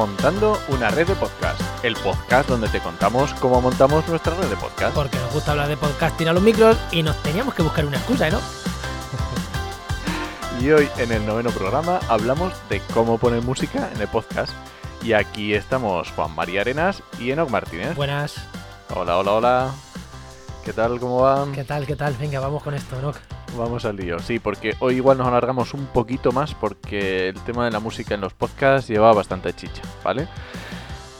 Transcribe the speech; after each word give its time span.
Montando 0.00 0.58
una 0.68 0.88
red 0.88 1.08
de 1.08 1.14
podcast, 1.14 1.60
el 1.84 1.94
podcast 1.94 2.48
donde 2.48 2.70
te 2.70 2.80
contamos 2.80 3.34
cómo 3.34 3.60
montamos 3.60 4.08
nuestra 4.08 4.34
red 4.34 4.48
de 4.48 4.56
podcast. 4.56 4.94
Porque 4.94 5.18
nos 5.18 5.34
gusta 5.34 5.50
hablar 5.50 5.68
de 5.68 5.76
podcasting 5.76 6.26
a 6.26 6.32
los 6.32 6.42
micros 6.42 6.78
y 6.90 7.02
nos 7.02 7.22
teníamos 7.22 7.52
que 7.52 7.60
buscar 7.60 7.84
una 7.84 7.98
excusa, 7.98 8.30
¿no? 8.30 8.40
Y 10.58 10.70
hoy 10.70 10.88
en 10.96 11.12
el 11.12 11.26
noveno 11.26 11.50
programa 11.50 12.00
hablamos 12.08 12.54
de 12.70 12.80
cómo 12.94 13.18
poner 13.18 13.42
música 13.42 13.90
en 13.94 14.00
el 14.00 14.08
podcast. 14.08 14.54
Y 15.02 15.12
aquí 15.12 15.52
estamos 15.52 16.10
Juan 16.12 16.34
María 16.34 16.62
Arenas 16.62 17.02
y 17.18 17.32
Enoc 17.32 17.50
Martínez. 17.50 17.94
Buenas. 17.94 18.36
Hola, 18.94 19.18
hola, 19.18 19.32
hola. 19.32 19.70
¿Qué 20.64 20.72
tal? 20.72 20.98
¿Cómo 20.98 21.20
van? 21.20 21.52
¿Qué 21.52 21.64
tal? 21.64 21.86
¿Qué 21.86 21.96
tal? 21.96 22.14
Venga, 22.14 22.40
vamos 22.40 22.62
con 22.62 22.72
esto, 22.72 22.98
¿no? 23.02 23.12
Vamos 23.56 23.84
al 23.84 23.96
lío, 23.96 24.18
sí, 24.20 24.38
porque 24.38 24.74
hoy 24.80 24.96
igual 24.96 25.18
nos 25.18 25.26
alargamos 25.26 25.74
un 25.74 25.86
poquito 25.86 26.32
más 26.32 26.54
porque 26.54 27.28
el 27.28 27.40
tema 27.42 27.64
de 27.64 27.70
la 27.70 27.80
música 27.80 28.14
en 28.14 28.20
los 28.20 28.32
podcasts 28.32 28.88
lleva 28.88 29.12
bastante 29.12 29.52
chicha, 29.52 29.82
¿vale? 30.04 30.28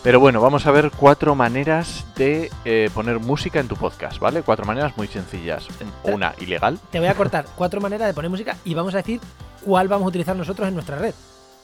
Pero 0.02 0.20
bueno, 0.20 0.40
vamos 0.40 0.66
a 0.66 0.70
ver 0.70 0.90
cuatro 0.96 1.34
maneras 1.34 2.06
de 2.16 2.50
eh, 2.64 2.88
poner 2.94 3.18
música 3.18 3.60
en 3.60 3.68
tu 3.68 3.76
podcast, 3.76 4.18
¿vale? 4.18 4.42
Cuatro 4.42 4.64
maneras 4.64 4.96
muy 4.96 5.06
sencillas. 5.08 5.68
Una, 6.04 6.32
ilegal. 6.40 6.78
Te 6.90 6.98
voy 7.00 7.08
a 7.08 7.14
cortar 7.14 7.44
cuatro 7.56 7.80
maneras 7.82 8.08
de 8.08 8.14
poner 8.14 8.30
música 8.30 8.56
y 8.64 8.72
vamos 8.74 8.94
a 8.94 8.98
decir 8.98 9.20
cuál 9.62 9.88
vamos 9.88 10.06
a 10.06 10.08
utilizar 10.08 10.34
nosotros 10.36 10.66
en 10.68 10.74
nuestra 10.74 10.96
red. 10.96 11.14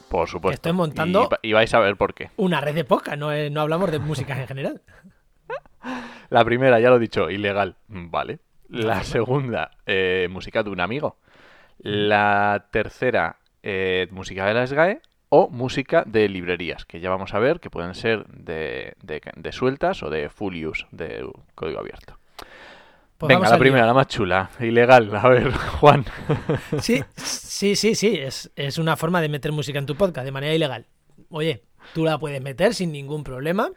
Por 0.09 0.27
supuesto. 0.29 0.55
Estoy 0.55 0.73
montando 0.73 1.29
Y, 1.41 1.49
y 1.49 1.53
vais 1.53 1.73
a 1.73 1.79
ver 1.79 1.95
por 1.97 2.13
qué. 2.13 2.29
una 2.37 2.61
red 2.61 2.75
de 2.75 2.83
podcast, 2.83 3.17
no, 3.17 3.31
eh, 3.33 3.49
no 3.49 3.61
hablamos 3.61 3.89
de 3.89 3.97
música 3.99 4.39
en 4.39 4.47
general. 4.47 4.81
La 6.29 6.45
primera, 6.45 6.79
ya 6.79 6.89
lo 6.89 6.97
he 6.97 6.99
dicho, 6.99 7.29
ilegal. 7.31 7.75
Vale. 7.87 8.39
La 8.69 9.03
segunda, 9.03 9.71
eh, 9.85 10.27
música 10.29 10.63
de 10.63 10.69
un 10.69 10.79
amigo. 10.79 11.17
La 11.79 12.67
tercera, 12.71 13.37
eh, 13.63 14.07
música 14.11 14.45
de 14.45 14.53
la 14.53 14.65
SGAE 14.65 15.01
o 15.29 15.49
música 15.49 16.03
de 16.05 16.29
librerías, 16.29 16.85
que 16.85 16.99
ya 16.99 17.09
vamos 17.09 17.33
a 17.33 17.39
ver 17.39 17.59
que 17.59 17.69
pueden 17.69 17.93
ser 17.95 18.25
de, 18.27 18.93
de- 19.03 19.21
de 19.35 19.51
sueltas 19.51 20.01
o 20.03 20.09
de 20.09 20.29
full 20.29 20.55
use, 20.65 20.85
de 20.91 21.29
código 21.53 21.79
abierto. 21.79 22.17
Pues 23.17 23.29
Venga, 23.29 23.49
la 23.49 23.57
primera, 23.57 23.85
la 23.85 23.93
más 23.95 24.07
chula, 24.07 24.49
ilegal. 24.59 25.13
A 25.15 25.27
ver, 25.27 25.51
Juan. 25.79 26.05
Sí, 26.79 27.03
sí, 27.15 27.75
sí, 27.75 27.95
sí. 27.95 28.15
Es, 28.19 28.51
es 28.55 28.77
una 28.77 28.95
forma 28.95 29.21
de 29.21 29.29
meter 29.29 29.51
música 29.51 29.79
en 29.79 29.85
tu 29.87 29.95
podcast 29.95 30.23
de 30.25 30.31
manera 30.31 30.53
ilegal. 30.53 30.85
Oye, 31.29 31.63
tú 31.95 32.05
la 32.05 32.19
puedes 32.19 32.41
meter 32.43 32.73
sin 32.75 32.91
ningún 32.91 33.23
problema. 33.23 33.69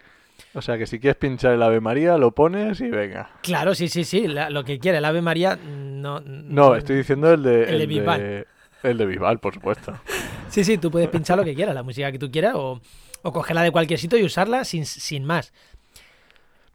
O 0.55 0.62
sea 0.62 0.77
que 0.78 0.86
si 0.86 0.98
quieres 0.98 1.16
pinchar 1.16 1.52
el 1.55 1.62
Ave 1.62 1.80
María, 1.80 2.16
lo 2.19 2.33
pones 2.33 2.80
y 2.80 2.88
venga. 2.88 3.30
Claro, 3.42 3.74
sí, 3.74 3.88
sí, 3.88 4.05
sí. 4.05 4.27
la- 4.28 4.50
lo 4.50 4.64
que 4.64 4.78
quiera. 4.78 4.98
El 4.98 5.05
Ave 5.05 5.22
María 5.22 5.56
no. 5.56 6.20
No, 6.20 6.74
estoy 6.77 6.97
diciendo 6.97 7.32
el 7.32 7.42
de... 7.42 7.64
El 7.64 7.78
de 7.78 7.86
Bisbal. 7.86 8.47
El 8.82 8.98
de 8.98 9.06
Bisbal, 9.06 9.38
por 9.38 9.55
supuesto. 9.55 9.94
Sí, 10.50 10.64
sí, 10.64 10.78
tú 10.78 10.91
puedes 10.91 11.08
pinchar 11.08 11.38
lo 11.38 11.44
que 11.44 11.55
quieras, 11.55 11.77
la 11.77 11.84
música 11.84 12.10
que 12.10 12.19
tú 12.19 12.28
quieras, 12.28 12.55
o, 12.56 12.80
o 13.22 13.32
cogerla 13.32 13.62
de 13.62 13.70
cualquier 13.70 14.00
sitio 14.00 14.19
y 14.19 14.24
usarla 14.24 14.64
sin, 14.64 14.84
sin 14.84 15.24
más. 15.24 15.52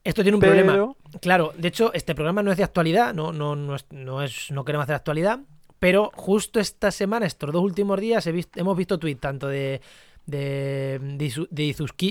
Esto 0.01 0.21
tiene 0.21 0.35
un 0.37 0.41
problema. 0.41 0.71
Pero... 0.71 0.97
Claro, 1.21 1.53
de 1.57 1.67
hecho, 1.67 1.91
este 1.93 2.15
programa 2.15 2.41
no 2.41 2.51
es 2.51 2.57
de 2.57 2.63
actualidad, 2.63 3.13
no, 3.13 3.33
no, 3.33 3.57
no, 3.57 3.75
es, 3.75 3.85
no, 3.91 4.23
es- 4.23 4.49
no 4.51 4.63
queremos 4.63 4.83
hacer 4.83 4.95
actualidad, 4.95 5.39
pero 5.77 6.09
justo 6.15 6.61
esta 6.61 6.89
semana, 6.89 7.25
estos 7.25 7.51
dos 7.51 7.61
últimos 7.61 7.99
días, 7.99 8.25
he 8.27 8.45
hemos 8.55 8.77
visto 8.77 8.97
tweets 8.97 9.19
tanto 9.19 9.49
de, 9.49 9.81
de, 10.25 10.99
de, 11.51 11.63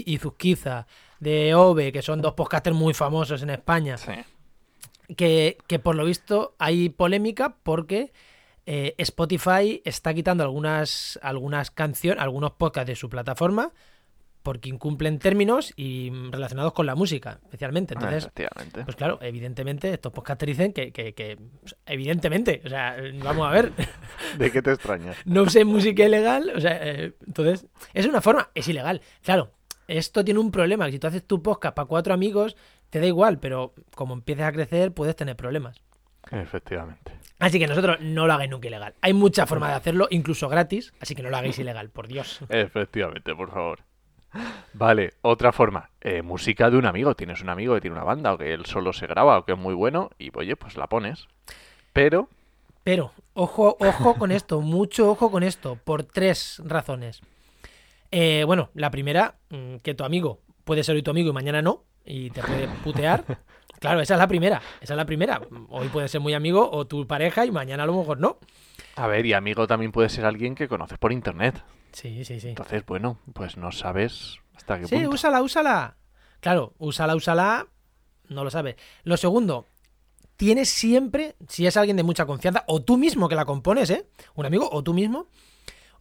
Izuzquiza, 0.07 0.87
de 1.25 1.55
Ove, 1.55 1.91
que 1.91 2.03
son 2.03 2.21
dos 2.23 2.35
podcasters 2.35 2.77
muy 2.77 2.95
famosos 2.95 3.43
en 3.43 3.51
España, 3.51 3.97
Sí. 3.97 4.13
que, 5.17 5.59
que 5.67 5.79
por 5.79 5.97
lo 5.97 6.05
visto 6.05 6.55
hay 6.59 6.89
polémica 6.89 7.57
porque 7.63 8.13
eh, 8.67 8.95
Spotify 8.99 9.83
está 9.85 10.15
quitando 10.15 10.45
algunas, 10.45 11.19
algunas 11.23 11.71
canciones, 11.71 12.23
algunos 12.23 12.53
podcasts 12.53 12.89
de 12.89 12.97
su 12.97 13.09
plataforma 13.09 13.73
porque 14.43 14.69
incumplen 14.69 15.19
términos 15.19 15.73
y 15.75 16.11
mm, 16.11 16.31
relacionados 16.33 16.75
con 16.75 16.85
la 16.85 16.95
música, 16.95 17.41
especialmente. 17.45 17.95
Entonces, 17.95 18.29
pues 18.85 18.95
claro, 18.95 19.19
evidentemente, 19.23 19.91
estos 19.95 20.13
podcasters 20.13 20.51
dicen 20.51 20.73
que, 20.75 20.93
que- 20.93 21.15
que, 21.15 21.39
pues, 21.61 21.75
evidentemente, 21.87 22.61
o 22.65 22.69
sea, 22.69 22.95
vamos 23.23 23.49
a 23.49 23.51
ver, 23.51 23.73
¿De 24.39 24.51
qué 24.53 24.61
te 24.61 24.73
extrañas? 24.73 25.17
no 25.25 25.43
usen 25.45 25.67
música 25.67 26.05
ilegal, 26.05 26.53
o 26.55 26.61
sea, 26.61 26.79
eh, 26.83 27.15
entonces, 27.27 27.67
es 27.95 28.05
una 28.05 28.21
forma, 28.21 28.51
es 28.55 28.69
ilegal. 28.69 29.01
Claro, 29.23 29.51
esto 29.89 30.25
tiene 30.25 30.41
un 30.41 30.51
problema, 30.51 30.87
que 30.87 30.93
si 30.93 30.99
tú 30.99 31.07
haces 31.07 31.27
tu 31.27 31.43
podcast 31.43 31.75
para 31.77 31.87
cuatro 31.87 32.15
amigos, 32.15 32.57
te 32.91 33.01
da 33.01 33.07
igual, 33.07 33.39
pero 33.39 33.75
como 33.95 34.15
empieces 34.15 34.45
a 34.45 34.53
crecer, 34.53 34.93
puedes 34.93 35.17
tener 35.17 35.37
problemas. 35.37 35.81
Efectivamente. 36.31 37.13
Así 37.39 37.59
que 37.59 37.67
nosotros 37.67 37.99
no 38.01 38.27
lo 38.27 38.33
hagáis 38.33 38.51
nunca 38.51 38.69
ilegal. 38.69 38.95
Hay 39.03 39.13
muchas 39.13 39.49
formas 39.49 39.71
de 39.71 39.77
hacerlo, 39.77 40.07
incluso 40.11 40.49
gratis, 40.49 40.93
así 41.01 41.15
que 41.15 41.23
no 41.23 41.31
lo 41.31 41.37
hagáis 41.37 41.59
ilegal, 41.59 41.91
por 41.91 42.09
Dios. 42.09 42.41
Efectivamente, 42.49 43.35
por 43.35 43.51
favor. 43.51 43.81
Vale, 44.73 45.15
otra 45.23 45.53
forma. 45.53 45.91
eh, 46.01 46.23
música 46.23 46.69
de 46.71 46.77
un 46.77 46.87
amigo. 46.87 47.15
Tienes 47.15 47.41
un 47.43 47.51
amigo 47.51 47.75
que 47.75 47.81
tiene 47.83 47.95
una 47.97 48.05
banda 48.05 48.33
o 48.33 48.39
que 48.39 48.53
él 48.53 48.67
solo 48.67 48.93
se 48.93 49.07
graba 49.07 49.39
o 49.39 49.45
que 49.45 49.53
es 49.53 49.59
muy 49.59 49.75
bueno 49.75 50.11
y 50.19 50.31
oye, 50.35 50.57
pues 50.57 50.77
la 50.77 50.89
pones. 50.89 51.29
Pero, 51.93 52.29
Pero, 52.83 53.13
ojo, 53.35 53.77
ojo 53.79 54.15
con 54.15 54.33
esto, 54.33 54.61
mucho 54.61 55.09
ojo 55.11 55.31
con 55.31 55.43
esto, 55.45 55.79
por 55.85 56.03
tres 56.03 56.61
razones. 56.65 57.21
Eh, 58.17 58.45
bueno, 58.45 58.71
la 58.75 58.93
primera, 58.93 59.39
mm, 59.51 59.77
que 59.79 59.95
tu 59.95 60.05
amigo 60.05 60.41
puede 60.63 60.85
ser 60.85 60.95
hoy 60.95 61.03
tu 61.03 61.11
amigo 61.11 61.31
y 61.31 61.33
mañana 61.33 61.63
no, 61.63 61.83
y 62.05 62.31
te 62.31 62.43
puede 62.43 62.69
putear. 62.85 63.25
Claro, 63.81 64.01
esa 64.01 64.15
es 64.15 64.19
la 64.19 64.29
primera, 64.29 64.63
esa 64.81 64.95
es 64.95 64.97
la 64.97 65.05
primera. 65.05 65.43
Hoy 65.69 65.89
puede 65.89 66.09
ser 66.09 66.21
muy 66.23 66.33
amigo 66.33 66.71
o 66.73 66.87
tu 66.87 67.07
pareja 67.07 67.45
y 67.45 67.51
mañana 67.51 67.83
a 67.83 67.87
lo 67.87 67.95
mejor 67.95 68.19
no. 68.19 68.39
a 68.97 69.07
ver, 69.09 69.27
y 69.27 69.35
amigo 69.35 69.67
también 69.67 69.93
puede 69.93 70.09
ser 70.09 70.25
alguien 70.25 70.55
que 70.55 70.69
conoces 70.69 70.97
por 70.97 71.13
internet. 71.13 71.63
Sí, 71.93 72.25
sí, 72.25 72.41
sí. 72.41 72.49
Entonces, 72.51 72.87
bueno, 72.87 73.19
pues 73.35 73.59
no 73.59 73.73
sabes 73.73 74.39
hasta 74.57 74.79
qué 74.79 74.87
Sí, 74.87 74.95
punto. 74.95 75.11
úsala, 75.11 75.43
úsala. 75.43 75.97
Claro, 76.41 76.73
úsala, 76.79 77.15
úsala, 77.15 77.67
no 78.31 78.43
lo 78.45 78.51
sabes. 78.51 78.77
Lo 79.03 79.19
segundo, 79.19 79.67
tienes 80.37 80.71
siempre, 80.71 81.35
si 81.49 81.67
es 81.67 81.77
alguien 81.77 81.99
de 81.99 82.05
mucha 82.05 82.25
confianza, 82.25 82.65
o 82.69 82.81
tú 82.81 82.97
mismo 82.97 83.29
que 83.29 83.35
la 83.35 83.45
compones, 83.45 83.91
¿eh? 83.91 84.07
Un 84.35 84.47
amigo, 84.47 84.67
o 84.73 84.83
tú 84.83 84.95
mismo, 84.95 85.27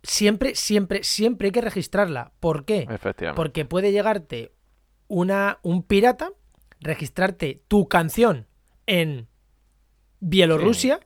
siempre, 0.03 0.55
siempre, 0.55 1.03
siempre 1.03 1.47
hay 1.47 1.51
que 1.51 1.61
registrarla. 1.61 2.31
¿Por 2.39 2.65
qué? 2.65 2.87
Efectivamente. 2.89 3.35
Porque 3.35 3.65
puede 3.65 3.91
llegarte 3.91 4.51
una, 5.07 5.59
un 5.63 5.83
pirata, 5.83 6.31
registrarte 6.79 7.63
tu 7.67 7.87
canción 7.87 8.47
en 8.85 9.27
Bielorrusia. 10.19 10.99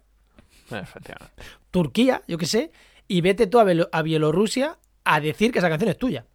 Turquía, 1.72 2.22
yo 2.28 2.38
qué 2.38 2.46
sé, 2.46 2.72
y 3.08 3.22
vete 3.22 3.48
tú 3.48 3.60
a, 3.60 4.02
Bielorrusia 4.02 4.78
a 5.04 5.20
decir 5.20 5.52
que 5.52 5.60
esa 5.60 5.70
canción 5.70 5.90
es 5.90 5.98
tuya. 5.98 6.26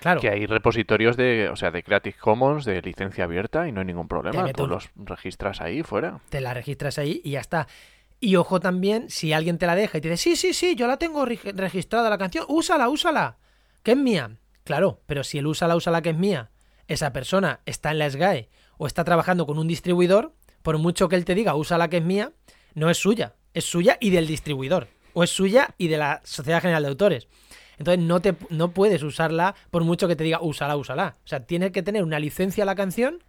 Claro. 0.00 0.20
Que 0.20 0.30
hay 0.30 0.46
repositorios 0.46 1.16
de, 1.16 1.48
o 1.50 1.56
sea, 1.56 1.70
de 1.70 1.82
Creative 1.82 2.16
Commons, 2.18 2.64
de 2.64 2.80
licencia 2.80 3.24
abierta 3.24 3.68
y 3.68 3.72
no 3.72 3.80
hay 3.80 3.86
ningún 3.86 4.08
problema. 4.08 4.50
Tú 4.52 4.64
un- 4.64 4.70
los 4.70 4.88
registras 4.96 5.60
ahí 5.60 5.82
fuera. 5.82 6.20
te 6.30 6.40
la 6.40 6.54
registras 6.54 6.98
ahí 6.98 7.20
y 7.24 7.32
ya 7.32 7.40
está. 7.40 7.66
Y 8.24 8.36
ojo 8.36 8.58
también, 8.58 9.10
si 9.10 9.34
alguien 9.34 9.58
te 9.58 9.66
la 9.66 9.74
deja 9.74 9.98
y 9.98 10.00
te 10.00 10.08
dice, 10.08 10.22
sí, 10.22 10.36
sí, 10.36 10.54
sí, 10.54 10.76
yo 10.76 10.86
la 10.86 10.96
tengo 10.96 11.26
reg- 11.26 11.54
registrada 11.54 12.08
la 12.08 12.16
canción, 12.16 12.46
úsala, 12.48 12.88
úsala, 12.88 13.36
que 13.82 13.90
es 13.92 13.98
mía. 13.98 14.38
Claro, 14.64 15.02
pero 15.04 15.22
si 15.24 15.36
el 15.36 15.46
úsala, 15.46 15.76
úsala, 15.76 16.00
que 16.00 16.08
es 16.10 16.16
mía, 16.16 16.50
esa 16.88 17.12
persona 17.12 17.60
está 17.66 17.90
en 17.90 17.98
la 17.98 18.08
SGAE 18.08 18.48
o 18.78 18.86
está 18.86 19.04
trabajando 19.04 19.44
con 19.44 19.58
un 19.58 19.68
distribuidor, 19.68 20.32
por 20.62 20.78
mucho 20.78 21.10
que 21.10 21.16
él 21.16 21.26
te 21.26 21.34
diga, 21.34 21.54
úsala, 21.54 21.90
que 21.90 21.98
es 21.98 22.02
mía, 22.02 22.32
no 22.74 22.88
es 22.88 22.96
suya, 22.96 23.34
es 23.52 23.66
suya 23.66 23.98
y 24.00 24.08
del 24.08 24.26
distribuidor, 24.26 24.88
o 25.12 25.22
es 25.22 25.28
suya 25.28 25.74
y 25.76 25.88
de 25.88 25.98
la 25.98 26.22
Sociedad 26.24 26.62
General 26.62 26.82
de 26.82 26.88
Autores. 26.88 27.28
Entonces 27.76 28.02
no, 28.02 28.20
te, 28.20 28.34
no 28.48 28.70
puedes 28.70 29.02
usarla 29.02 29.54
por 29.70 29.84
mucho 29.84 30.08
que 30.08 30.16
te 30.16 30.24
diga, 30.24 30.40
úsala, 30.40 30.78
úsala. 30.78 31.16
O 31.24 31.28
sea, 31.28 31.44
tienes 31.44 31.72
que 31.72 31.82
tener 31.82 32.02
una 32.02 32.18
licencia 32.18 32.64
a 32.64 32.66
la 32.66 32.74
canción 32.74 33.22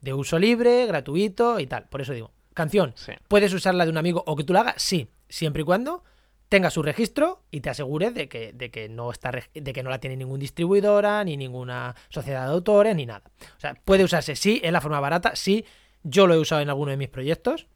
de 0.00 0.14
uso 0.14 0.40
libre, 0.40 0.84
gratuito 0.86 1.60
y 1.60 1.68
tal. 1.68 1.84
Por 1.88 2.00
eso 2.00 2.12
digo, 2.12 2.32
canción, 2.54 2.92
Sí. 2.96 3.12
¿puedes 3.28 3.52
usarla 3.52 3.84
de 3.84 3.90
un 3.90 3.98
amigo 3.98 4.22
o 4.26 4.36
que 4.36 4.44
tú 4.44 4.52
la 4.52 4.60
hagas? 4.60 4.82
Sí, 4.82 5.08
siempre 5.28 5.62
y 5.62 5.64
cuando 5.64 6.04
tenga 6.48 6.70
su 6.70 6.82
registro 6.82 7.42
y 7.50 7.60
te 7.62 7.70
asegures 7.70 8.12
de 8.14 8.28
que, 8.28 8.52
de 8.52 8.70
que 8.70 8.88
no 8.90 9.10
está 9.10 9.30
de 9.30 9.72
que 9.72 9.82
no 9.82 9.88
la 9.88 9.98
tiene 10.00 10.16
ningún 10.16 10.38
distribuidora, 10.38 11.24
ni 11.24 11.36
ninguna 11.38 11.94
sociedad 12.10 12.46
de 12.46 12.52
autores, 12.52 12.94
ni 12.94 13.06
nada. 13.06 13.22
O 13.56 13.60
sea, 13.60 13.74
puede 13.74 14.04
usarse, 14.04 14.36
sí, 14.36 14.60
es 14.62 14.70
la 14.70 14.82
forma 14.82 15.00
barata, 15.00 15.34
sí, 15.34 15.64
yo 16.02 16.26
lo 16.26 16.34
he 16.34 16.38
usado 16.38 16.60
en 16.60 16.68
alguno 16.68 16.90
de 16.90 16.98
mis 16.98 17.08
proyectos. 17.08 17.66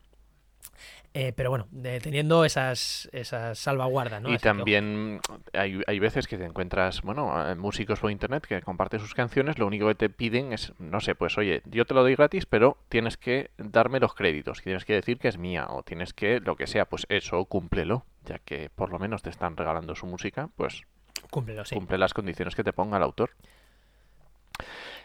Eh, 1.19 1.33
pero 1.35 1.49
bueno, 1.49 1.67
teniendo 2.03 2.45
esas, 2.45 3.09
esas 3.11 3.59
salvaguardas, 3.59 4.21
¿no? 4.21 4.29
y 4.29 4.35
Así 4.35 4.43
que, 4.43 4.49
ojo. 4.51 4.59
también 4.59 5.21
hay, 5.55 5.81
hay 5.87 5.99
veces 5.99 6.29
que 6.29 6.37
te 6.37 6.45
encuentras, 6.45 7.01
bueno, 7.01 7.33
músicos 7.57 8.01
por 8.01 8.11
internet 8.11 8.45
que 8.47 8.61
comparten 8.61 9.01
sus 9.01 9.15
canciones, 9.15 9.59
lo 9.59 9.67
único 9.67 9.89
que 9.89 9.95
te 9.95 10.11
piden 10.11 10.53
es, 10.53 10.75
no 10.79 11.01
sé, 11.01 11.15
pues 11.15 11.39
oye, 11.39 11.63
yo 11.65 11.87
te 11.87 11.95
lo 11.95 12.03
doy 12.03 12.17
gratis, 12.17 12.45
pero 12.45 12.77
tienes 12.91 13.17
que 13.17 13.51
darme 13.57 13.99
los 13.99 14.13
créditos, 14.13 14.61
tienes 14.61 14.85
que 14.85 14.93
decir 14.93 15.19
que 15.19 15.29
es 15.29 15.39
mía, 15.39 15.67
o 15.71 15.83
tienes 15.83 16.13
que, 16.13 16.39
lo 16.41 16.55
que 16.57 16.67
sea, 16.67 16.85
pues 16.85 17.07
eso, 17.09 17.43
cúmplelo, 17.47 18.05
ya 18.27 18.39
que 18.39 18.69
por 18.69 18.91
lo 18.91 18.99
menos 18.99 19.23
te 19.23 19.31
están 19.31 19.57
regalando 19.57 19.95
su 19.95 20.05
música, 20.05 20.51
pues 20.55 20.83
Cúmplelo, 21.31 21.65
sí. 21.65 21.75
cumple 21.77 21.97
las 21.97 22.12
condiciones 22.12 22.55
que 22.55 22.62
te 22.62 22.75
ponga 22.75 22.99
el 22.99 23.03
autor. 23.03 23.31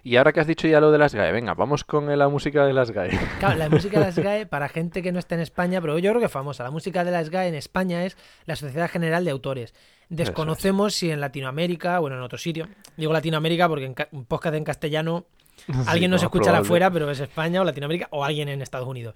Y 0.04 0.16
ahora 0.16 0.34
que 0.34 0.40
has 0.40 0.48
dicho 0.48 0.68
ya 0.68 0.80
lo 0.80 0.92
de 0.92 0.98
las 0.98 1.14
GAE, 1.14 1.32
venga, 1.32 1.54
vamos 1.54 1.84
con 1.84 2.18
la 2.18 2.28
música 2.28 2.66
de 2.66 2.74
las 2.74 2.92
GAE. 2.92 3.20
Claro, 3.40 3.58
la 3.58 3.70
música 3.70 4.00
de 4.00 4.06
las 4.06 4.18
GAE, 4.20 4.46
para 4.46 4.68
gente 4.68 5.02
que 5.04 5.12
no 5.12 5.20
está 5.20 5.36
en 5.36 5.42
España, 5.42 5.80
pero 5.80 5.98
yo 6.00 6.10
creo 6.12 6.20
que 6.20 6.26
es 6.26 6.32
famosa, 6.32 6.64
la 6.64 6.72
música 6.72 7.04
de 7.04 7.12
las 7.12 7.30
GAE 7.30 7.50
en 7.50 7.56
España 7.56 8.04
es 8.06 8.18
la 8.46 8.56
Sociedad 8.56 8.90
General 8.90 9.24
de 9.24 9.32
Autores. 9.32 9.74
Desconocemos 10.10 10.96
si 10.96 11.10
en 11.12 11.22
Latinoamérica 11.22 12.00
o 12.02 12.08
en 12.08 12.20
otro 12.20 12.38
sitio. 12.38 12.68
Digo 12.98 13.14
Latinoamérica 13.14 13.70
porque 13.70 13.86
en 13.86 13.96
un 14.12 14.26
podcast 14.26 14.56
en 14.56 14.64
castellano 14.64 15.26
alguien 15.88 16.12
no 16.12 16.18
se 16.18 16.26
escucha 16.26 16.58
afuera, 16.58 16.92
pero 16.92 17.10
es 17.10 17.20
España 17.20 17.62
o 17.62 17.64
Latinoamérica 17.64 18.08
o 18.12 18.26
alguien 18.26 18.50
en 18.50 18.62
Estados 18.62 18.88
Unidos. 18.88 19.16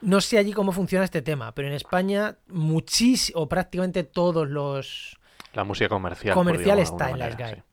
No 0.00 0.20
sé 0.20 0.38
allí 0.38 0.52
cómo 0.52 0.72
funciona 0.72 1.04
este 1.04 1.22
tema, 1.22 1.52
pero 1.52 1.68
en 1.68 1.74
España 1.74 2.36
muchísimo, 2.46 3.40
o 3.40 3.48
prácticamente 3.48 4.04
todos 4.04 4.48
los... 4.48 5.18
La 5.54 5.64
música 5.64 5.88
comercial. 5.88 6.34
Comercial 6.34 6.78
está 6.78 7.10
en 7.10 7.18
las 7.18 7.36
GAE. 7.36 7.64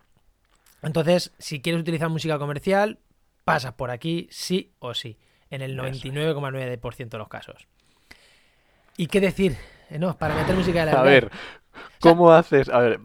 Entonces, 0.81 1.33
si 1.39 1.61
quieres 1.61 1.81
utilizar 1.81 2.09
música 2.09 2.37
comercial, 2.37 2.99
pasas 3.43 3.73
por 3.73 3.91
aquí 3.91 4.27
sí 4.31 4.73
o 4.79 4.93
sí, 4.93 5.17
en 5.49 5.61
el 5.61 5.77
99,9% 5.77 7.09
de 7.09 7.17
los 7.17 7.27
casos. 7.27 7.67
¿Y 8.97 9.07
qué 9.07 9.21
decir? 9.21 9.57
Eh, 9.89 9.99
no, 9.99 10.17
para 10.17 10.35
meter 10.35 10.55
música 10.55 10.85
de 10.85 10.91
la 10.91 10.99
A 10.99 11.03
ver, 11.03 11.31
¿cómo 11.99 12.31
haces? 12.31 12.69
A 12.69 12.79
ver. 12.79 12.99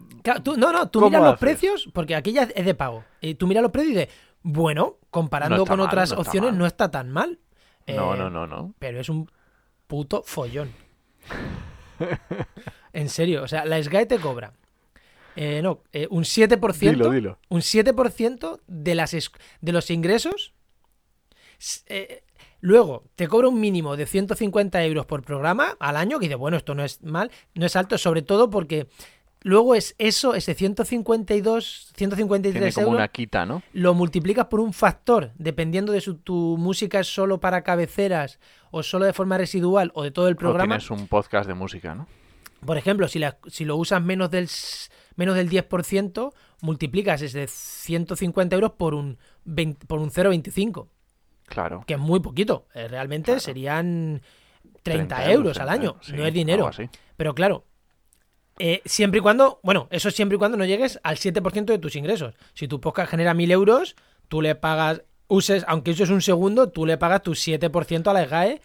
no, 0.57 0.71
no, 0.71 0.89
tú 0.89 1.01
miras 1.01 1.21
los 1.21 1.39
precios, 1.39 1.89
porque 1.93 2.15
aquí 2.15 2.33
ya 2.33 2.43
es 2.43 2.65
de 2.65 2.73
pago. 2.73 3.03
Y 3.19 3.35
tú 3.35 3.47
miras 3.47 3.61
los 3.61 3.71
precios 3.71 3.93
y 3.93 3.97
dices, 3.97 4.13
bueno, 4.41 4.97
comparando 5.09 5.65
con 5.65 5.79
otras 5.79 6.11
opciones, 6.11 6.53
no 6.53 6.65
está 6.65 6.89
tan 6.91 7.11
mal. 7.11 7.39
no, 7.87 8.15
no, 8.15 8.27
eh, 8.27 8.31
no, 8.31 8.47
no. 8.47 8.73
Pero 8.79 8.99
es 8.99 9.09
un 9.09 9.29
puto 9.87 10.23
follón. 10.23 10.71
en 12.93 13.09
serio, 13.09 13.43
o 13.43 13.47
sea, 13.47 13.65
la 13.65 13.81
SGAE 13.81 14.05
te 14.05 14.19
cobra 14.19 14.53
eh, 15.35 15.61
no, 15.61 15.83
eh, 15.93 16.07
un 16.09 16.23
7%. 16.23 17.37
Un 17.49 17.61
7% 17.61 18.59
de, 18.67 18.95
las 18.95 19.31
de 19.61 19.71
los 19.71 19.89
ingresos. 19.89 20.53
Eh, 21.87 22.23
luego, 22.59 23.03
te 23.15 23.27
cobra 23.27 23.47
un 23.47 23.59
mínimo 23.59 23.95
de 23.95 24.05
150 24.05 24.83
euros 24.85 25.05
por 25.05 25.23
programa 25.23 25.75
al 25.79 25.95
año, 25.95 26.19
que 26.19 26.25
dice, 26.25 26.35
bueno, 26.35 26.57
esto 26.57 26.75
no 26.75 26.83
es 26.83 27.01
mal, 27.03 27.31
no 27.53 27.65
es 27.65 27.75
alto, 27.75 27.97
sobre 27.97 28.21
todo 28.21 28.49
porque 28.49 28.87
luego 29.43 29.75
es 29.75 29.95
eso, 29.97 30.35
ese 30.35 30.53
152, 30.53 31.91
153 31.95 32.73
como 32.75 32.85
euros. 32.85 32.97
una 32.97 33.07
quita, 33.07 33.45
¿no? 33.45 33.63
Lo 33.73 33.93
multiplicas 33.93 34.47
por 34.47 34.59
un 34.59 34.73
factor, 34.73 35.31
dependiendo 35.35 35.93
de 35.93 36.01
si 36.01 36.13
tu 36.15 36.57
música 36.57 36.99
es 36.99 37.07
solo 37.07 37.39
para 37.39 37.63
cabeceras 37.63 38.39
o 38.71 38.83
solo 38.83 39.05
de 39.05 39.13
forma 39.13 39.37
residual 39.37 39.91
o 39.93 40.03
de 40.03 40.11
todo 40.11 40.27
el 40.27 40.35
programa. 40.35 40.75
O 40.75 40.77
tienes 40.77 40.91
un 40.91 41.07
podcast 41.07 41.47
de 41.47 41.53
música, 41.53 41.95
¿no? 41.95 42.07
Por 42.65 42.77
ejemplo, 42.77 43.07
si, 43.07 43.21
si 43.47 43.65
lo 43.65 43.75
usas 43.75 44.03
menos 44.03 44.29
del 44.29 44.47
menos 45.21 45.35
del 45.35 45.49
10%, 45.49 46.33
multiplicas 46.61 47.21
ese 47.21 47.47
150 47.47 48.55
euros 48.55 48.71
por 48.71 48.93
un, 48.93 49.17
por 49.87 49.99
un 49.99 50.09
0,25. 50.09 50.87
Claro. 51.45 51.83
Que 51.85 51.93
es 51.93 51.99
muy 51.99 52.19
poquito. 52.19 52.67
Eh, 52.73 52.87
realmente 52.87 53.39
serían 53.39 54.21
30, 54.83 55.31
euros, 55.31 55.57
al 55.57 55.69
año. 55.69 55.97
no 56.13 56.25
es 56.25 56.33
dinero. 56.33 56.71
Pero 57.17 57.35
claro, 57.35 57.65
eh, 58.57 58.81
siempre 58.85 59.19
y 59.19 59.21
cuando, 59.21 59.59
bueno, 59.63 59.87
eso 59.91 60.11
siempre 60.11 60.35
y 60.35 60.39
cuando 60.39 60.57
no 60.57 60.65
llegues 60.65 60.99
al 61.03 61.17
7% 61.17 61.65
de 61.65 61.79
tus 61.79 61.95
ingresos. 61.95 62.35
Si 62.53 62.67
tu 62.67 62.81
podcast 62.81 63.11
genera 63.11 63.33
1000 63.33 63.51
euros, 63.51 63.95
tú 64.27 64.41
le 64.41 64.55
pagas, 64.55 65.03
uses, 65.27 65.63
aunque 65.67 65.91
eso 65.91 66.03
es 66.03 66.09
un 66.09 66.21
segundo, 66.21 66.69
tú 66.69 66.85
le 66.85 66.97
pagas 66.97 67.21
tu 67.21 67.31
7% 67.31 68.07
a 68.07 68.13
la 68.13 68.25
SGAE, 68.25 68.61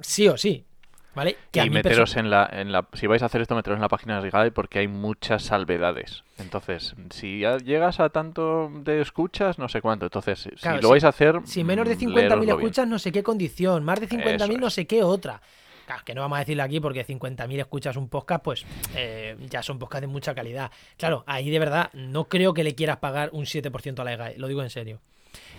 sí 0.00 0.28
o 0.28 0.36
sí. 0.36 0.66
¿Vale? 1.14 1.36
y 1.52 1.70
meteros 1.70 2.16
en, 2.16 2.30
la, 2.30 2.48
en 2.52 2.72
la... 2.72 2.86
Si 2.94 3.06
vais 3.06 3.22
a 3.22 3.26
hacer 3.26 3.40
esto, 3.40 3.54
meteros 3.54 3.76
en 3.76 3.82
la 3.82 3.88
página 3.88 4.20
de 4.20 4.28
Sgade 4.28 4.50
porque 4.50 4.80
hay 4.80 4.88
muchas 4.88 5.42
salvedades. 5.44 6.24
Entonces, 6.38 6.94
si 7.10 7.40
llegas 7.64 8.00
a 8.00 8.08
tanto 8.08 8.70
de 8.82 9.00
escuchas, 9.00 9.58
no 9.58 9.68
sé 9.68 9.80
cuánto. 9.80 10.06
Entonces, 10.06 10.40
si 10.40 10.68
lo 10.80 10.90
vais 10.90 11.04
a 11.04 11.08
hacer... 11.08 11.40
Si 11.44 11.62
menos 11.62 11.88
de 11.88 11.96
50.000 11.96 12.48
escuchas, 12.48 12.88
no 12.88 12.98
sé 12.98 13.12
qué 13.12 13.22
condición. 13.22 13.84
Más 13.84 14.00
de 14.00 14.08
50.000, 14.08 14.58
no 14.58 14.70
sé 14.70 14.86
qué 14.86 15.02
otra. 15.02 15.40
Claro, 15.86 16.02
que 16.04 16.14
no 16.14 16.22
vamos 16.22 16.36
a 16.36 16.38
decirlo 16.40 16.62
aquí 16.62 16.80
porque 16.80 17.06
50.000 17.06 17.60
escuchas 17.60 17.96
un 17.96 18.08
podcast, 18.08 18.42
pues 18.42 18.64
eh, 18.94 19.36
ya 19.50 19.62
son 19.62 19.78
podcasts 19.78 20.02
de 20.02 20.06
mucha 20.06 20.34
calidad. 20.34 20.70
Claro, 20.96 21.24
ahí 21.26 21.50
de 21.50 21.58
verdad 21.58 21.90
no 21.92 22.24
creo 22.24 22.54
que 22.54 22.64
le 22.64 22.74
quieras 22.74 22.98
pagar 22.98 23.30
un 23.32 23.44
7% 23.44 24.00
a 24.00 24.04
la 24.04 24.12
EGAE, 24.14 24.38
lo 24.38 24.48
digo 24.48 24.62
en 24.62 24.70
serio. 24.70 25.00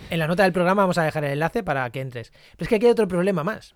En 0.09 0.19
la 0.19 0.27
nota 0.27 0.43
del 0.43 0.53
programa 0.53 0.83
vamos 0.83 0.97
a 0.97 1.03
dejar 1.03 1.25
el 1.25 1.33
enlace 1.33 1.63
para 1.63 1.89
que 1.91 2.01
entres. 2.01 2.31
Pero 2.31 2.63
es 2.63 2.67
que 2.69 2.75
aquí 2.75 2.85
hay 2.85 2.91
otro 2.91 3.07
problema 3.07 3.43
más. 3.43 3.75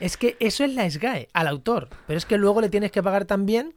Es 0.00 0.16
que 0.16 0.36
eso 0.40 0.64
es 0.64 0.74
la 0.74 0.88
SGAE, 0.88 1.28
al 1.32 1.48
autor. 1.48 1.88
Pero 2.06 2.18
es 2.18 2.26
que 2.26 2.38
luego 2.38 2.60
le 2.60 2.68
tienes 2.68 2.92
que 2.92 3.02
pagar 3.02 3.24
también 3.24 3.74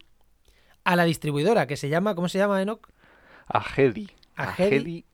a 0.84 0.96
la 0.96 1.04
distribuidora, 1.04 1.66
que 1.66 1.76
se 1.76 1.88
llama, 1.88 2.14
¿cómo 2.14 2.28
se 2.28 2.38
llama, 2.38 2.62
Enoch? 2.62 2.88
Agedi. 3.46 4.10
Agedi. 4.36 5.04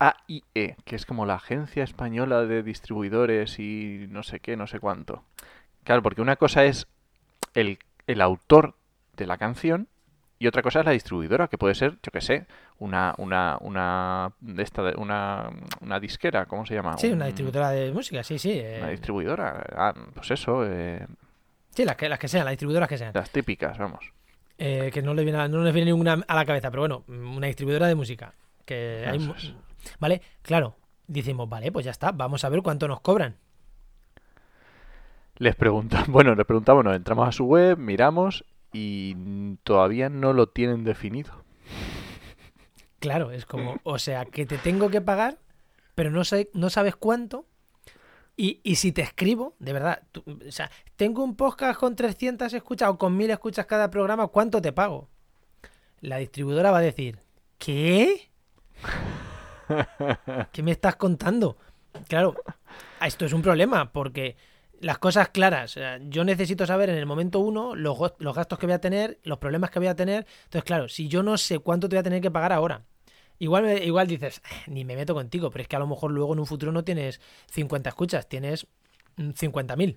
AIE, 0.00 0.76
que 0.84 0.94
es 0.94 1.04
como 1.06 1.26
la 1.26 1.34
Agencia 1.34 1.82
Española 1.82 2.44
de 2.44 2.62
Distribuidores 2.62 3.58
y 3.58 4.06
no 4.10 4.22
sé 4.22 4.38
qué, 4.38 4.56
no 4.56 4.68
sé 4.68 4.78
cuánto. 4.78 5.24
Claro, 5.82 6.02
porque 6.02 6.22
una 6.22 6.36
cosa 6.36 6.64
es 6.64 6.86
el, 7.54 7.78
el 8.06 8.20
autor 8.20 8.76
de 9.16 9.26
la 9.26 9.38
canción 9.38 9.88
y 10.38 10.46
otra 10.46 10.62
cosa 10.62 10.80
es 10.80 10.86
la 10.86 10.92
distribuidora, 10.92 11.48
que 11.48 11.58
puede 11.58 11.74
ser, 11.74 11.98
yo 12.02 12.12
qué 12.12 12.20
sé, 12.20 12.46
una, 12.78 13.14
una, 13.18 13.58
una, 13.60 14.32
de 14.40 14.62
esta, 14.62 14.82
una, 14.96 15.50
una 15.80 15.98
disquera, 15.98 16.46
¿cómo 16.46 16.64
se 16.64 16.74
llama? 16.74 16.96
Sí, 16.96 17.10
una 17.10 17.26
distribuidora 17.26 17.70
de 17.70 17.90
música, 17.92 18.22
sí, 18.22 18.38
sí. 18.38 18.52
Una 18.52 18.88
eh. 18.88 18.92
distribuidora, 18.92 19.66
ah, 19.76 19.94
pues 20.14 20.30
eso. 20.30 20.64
Eh... 20.64 21.04
Sí, 21.70 21.84
las 21.84 21.96
que, 21.96 22.08
las 22.08 22.20
que 22.20 22.28
sean, 22.28 22.44
las 22.44 22.52
distribuidoras 22.52 22.88
que 22.88 22.98
sean. 22.98 23.12
Las 23.14 23.30
típicas, 23.30 23.76
vamos. 23.78 24.12
Eh, 24.58 24.90
que 24.92 25.02
no 25.02 25.12
les, 25.14 25.24
viene, 25.24 25.48
no 25.48 25.62
les 25.62 25.74
viene 25.74 25.90
ninguna 25.90 26.24
a 26.26 26.34
la 26.36 26.44
cabeza, 26.44 26.70
pero 26.70 26.82
bueno, 26.82 27.04
una 27.08 27.48
distribuidora 27.48 27.88
de 27.88 27.94
música. 27.96 28.32
Que 28.64 29.06
hay, 29.08 29.18
Vale, 29.98 30.22
claro, 30.42 30.76
decimos, 31.06 31.48
vale, 31.48 31.72
pues 31.72 31.84
ya 31.84 31.90
está, 31.90 32.12
vamos 32.12 32.44
a 32.44 32.48
ver 32.48 32.62
cuánto 32.62 32.86
nos 32.86 33.00
cobran. 33.00 33.36
Les 35.36 35.56
preguntamos, 35.56 36.08
bueno, 36.12 36.34
les 36.36 36.46
preguntamos, 36.46 36.84
nos 36.84 36.94
entramos 36.94 37.28
a 37.28 37.32
su 37.32 37.44
web, 37.44 37.76
miramos 37.78 38.44
y 38.72 39.56
todavía 39.64 40.08
no 40.08 40.32
lo 40.32 40.48
tienen 40.48 40.84
definido. 40.84 41.44
Claro, 42.98 43.30
es 43.30 43.46
como, 43.46 43.78
o 43.84 43.98
sea, 43.98 44.24
que 44.24 44.44
te 44.44 44.58
tengo 44.58 44.90
que 44.90 45.00
pagar, 45.00 45.38
pero 45.94 46.10
no, 46.10 46.24
sé, 46.24 46.50
no 46.52 46.68
sabes 46.68 46.96
cuánto. 46.96 47.46
Y, 48.36 48.60
y 48.62 48.76
si 48.76 48.92
te 48.92 49.02
escribo, 49.02 49.56
de 49.58 49.72
verdad, 49.72 50.02
o 50.26 50.50
sea, 50.50 50.70
tengo 50.96 51.24
un 51.24 51.36
podcast 51.36 51.78
con 51.78 51.96
300 51.96 52.52
escuchas 52.52 52.88
o 52.88 52.98
con 52.98 53.16
1000 53.16 53.30
escuchas 53.30 53.66
cada 53.66 53.90
programa, 53.90 54.28
¿cuánto 54.28 54.60
te 54.62 54.72
pago? 54.72 55.08
La 56.00 56.18
distribuidora 56.18 56.70
va 56.70 56.78
a 56.78 56.82
decir, 56.82 57.18
¿qué? 57.58 58.30
¿Qué 60.52 60.62
me 60.62 60.70
estás 60.70 60.96
contando? 60.96 61.58
Claro, 62.08 62.34
esto 63.04 63.24
es 63.24 63.32
un 63.32 63.42
problema 63.42 63.92
porque 63.92 64.36
las 64.80 64.98
cosas 64.98 65.28
claras. 65.30 65.78
yo 66.02 66.24
necesito 66.24 66.66
saber 66.66 66.90
en 66.90 66.96
el 66.96 67.06
momento 67.06 67.40
uno 67.40 67.74
los, 67.74 67.98
los, 68.18 68.34
gastos 68.34 68.58
que 68.58 68.66
voy 68.66 68.74
a 68.74 68.80
tener, 68.80 69.18
los 69.24 69.38
problemas 69.38 69.70
que 69.70 69.78
voy 69.78 69.88
a 69.88 69.96
tener. 69.96 70.26
Entonces, 70.44 70.64
claro, 70.64 70.88
si 70.88 71.08
yo 71.08 71.22
no 71.22 71.36
sé 71.38 71.58
cuánto 71.58 71.88
te 71.88 71.96
voy 71.96 72.00
a 72.00 72.04
tener 72.04 72.20
que 72.20 72.30
pagar 72.30 72.52
ahora, 72.52 72.82
igual, 73.38 73.82
igual 73.82 74.06
dices, 74.06 74.38
eh, 74.38 74.70
ni 74.70 74.84
me 74.84 74.96
meto 74.96 75.14
contigo, 75.14 75.50
pero 75.50 75.62
es 75.62 75.68
que 75.68 75.76
a 75.76 75.80
lo 75.80 75.86
mejor 75.86 76.12
luego 76.12 76.32
en 76.32 76.40
un 76.40 76.46
futuro 76.46 76.72
no 76.72 76.84
tienes 76.84 77.20
50 77.50 77.88
escuchas, 77.88 78.28
tienes 78.28 78.66
50.000. 79.16 79.96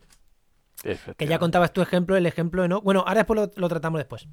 Que 1.17 1.27
ya 1.27 1.37
contabas 1.37 1.73
tu 1.73 1.81
ejemplo, 1.81 2.17
el 2.17 2.25
ejemplo 2.25 2.63
de 2.63 2.67
no. 2.67 2.81
Bueno, 2.81 3.01
ahora 3.01 3.23
después 3.23 3.51
lo, 3.55 3.69
tratamos 3.69 3.99
después. 3.99 4.27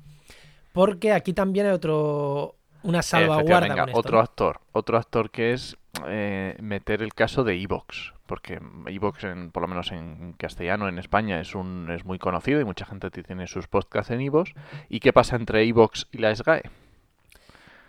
Porque 0.72 1.12
aquí 1.12 1.32
también 1.32 1.66
hay 1.66 1.72
otro. 1.72 2.56
Una 2.82 3.02
salvaguarda. 3.02 3.86
otro 3.92 4.20
actor. 4.20 4.60
Otro 4.72 4.96
actor 4.96 5.30
que 5.30 5.52
es 5.52 5.76
eh, 6.06 6.56
meter 6.60 7.02
el 7.02 7.14
caso 7.14 7.44
de 7.44 7.60
Evox 7.60 8.12
porque 8.28 8.60
Evox, 8.86 9.24
por 9.52 9.62
lo 9.62 9.68
menos 9.68 9.90
en 9.90 10.34
castellano, 10.34 10.86
en 10.86 10.98
España, 10.98 11.40
es, 11.40 11.54
un, 11.54 11.90
es 11.90 12.04
muy 12.04 12.18
conocido 12.18 12.60
y 12.60 12.64
mucha 12.64 12.84
gente 12.84 13.10
tiene 13.10 13.46
sus 13.46 13.66
podcasts 13.68 14.12
en 14.12 14.20
Evox. 14.20 14.52
¿Y 14.90 15.00
qué 15.00 15.14
pasa 15.14 15.34
entre 15.34 15.66
Evox 15.66 16.06
y 16.12 16.18
la 16.18 16.36
SGAE? 16.36 16.70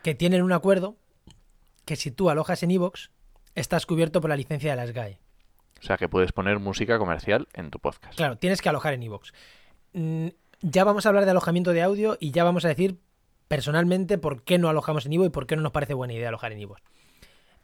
Que 0.02 0.16
tienen 0.16 0.42
un 0.42 0.54
acuerdo 0.54 0.96
que 1.84 1.98
si 1.98 2.10
tú 2.10 2.30
alojas 2.30 2.64
en 2.64 2.72
Evox, 2.72 3.12
estás 3.54 3.86
cubierto 3.86 4.22
por 4.22 4.30
la 4.30 4.38
licencia 4.38 4.72
de 4.72 4.78
la 4.78 4.88
SGAE. 4.88 5.20
O 5.78 5.84
sea 5.84 5.98
que 5.98 6.08
puedes 6.08 6.32
poner 6.32 6.58
música 6.60 6.98
comercial 6.98 7.50
en 7.54 7.70
tu 7.70 7.80
podcast. 7.80 8.16
Claro, 8.16 8.38
tienes 8.38 8.62
que 8.62 8.70
alojar 8.70 8.94
en 8.94 9.04
Evox. 9.04 9.34
Mm, 9.92 10.28
ya 10.62 10.86
vamos 10.86 11.06
a 11.06 11.10
hablar 11.10 11.26
de 11.26 11.32
alojamiento 11.32 11.74
de 11.74 11.82
audio 11.82 12.18
y 12.20 12.32
ya 12.32 12.46
vamos 12.46 12.64
a 12.64 12.70
decir 12.70 12.98
personalmente 13.50 14.18
por 14.18 14.44
qué 14.44 14.58
no 14.58 14.70
alojamos 14.70 15.06
en 15.06 15.14
Evox 15.14 15.28
y 15.28 15.32
por 15.32 15.48
qué 15.48 15.58
no 15.58 15.64
nos 15.64 15.74
parece 15.74 15.94
buena 15.94 16.14
idea 16.14 16.30
alojar 16.30 16.54
en 16.54 16.60
Evox. 16.60 16.82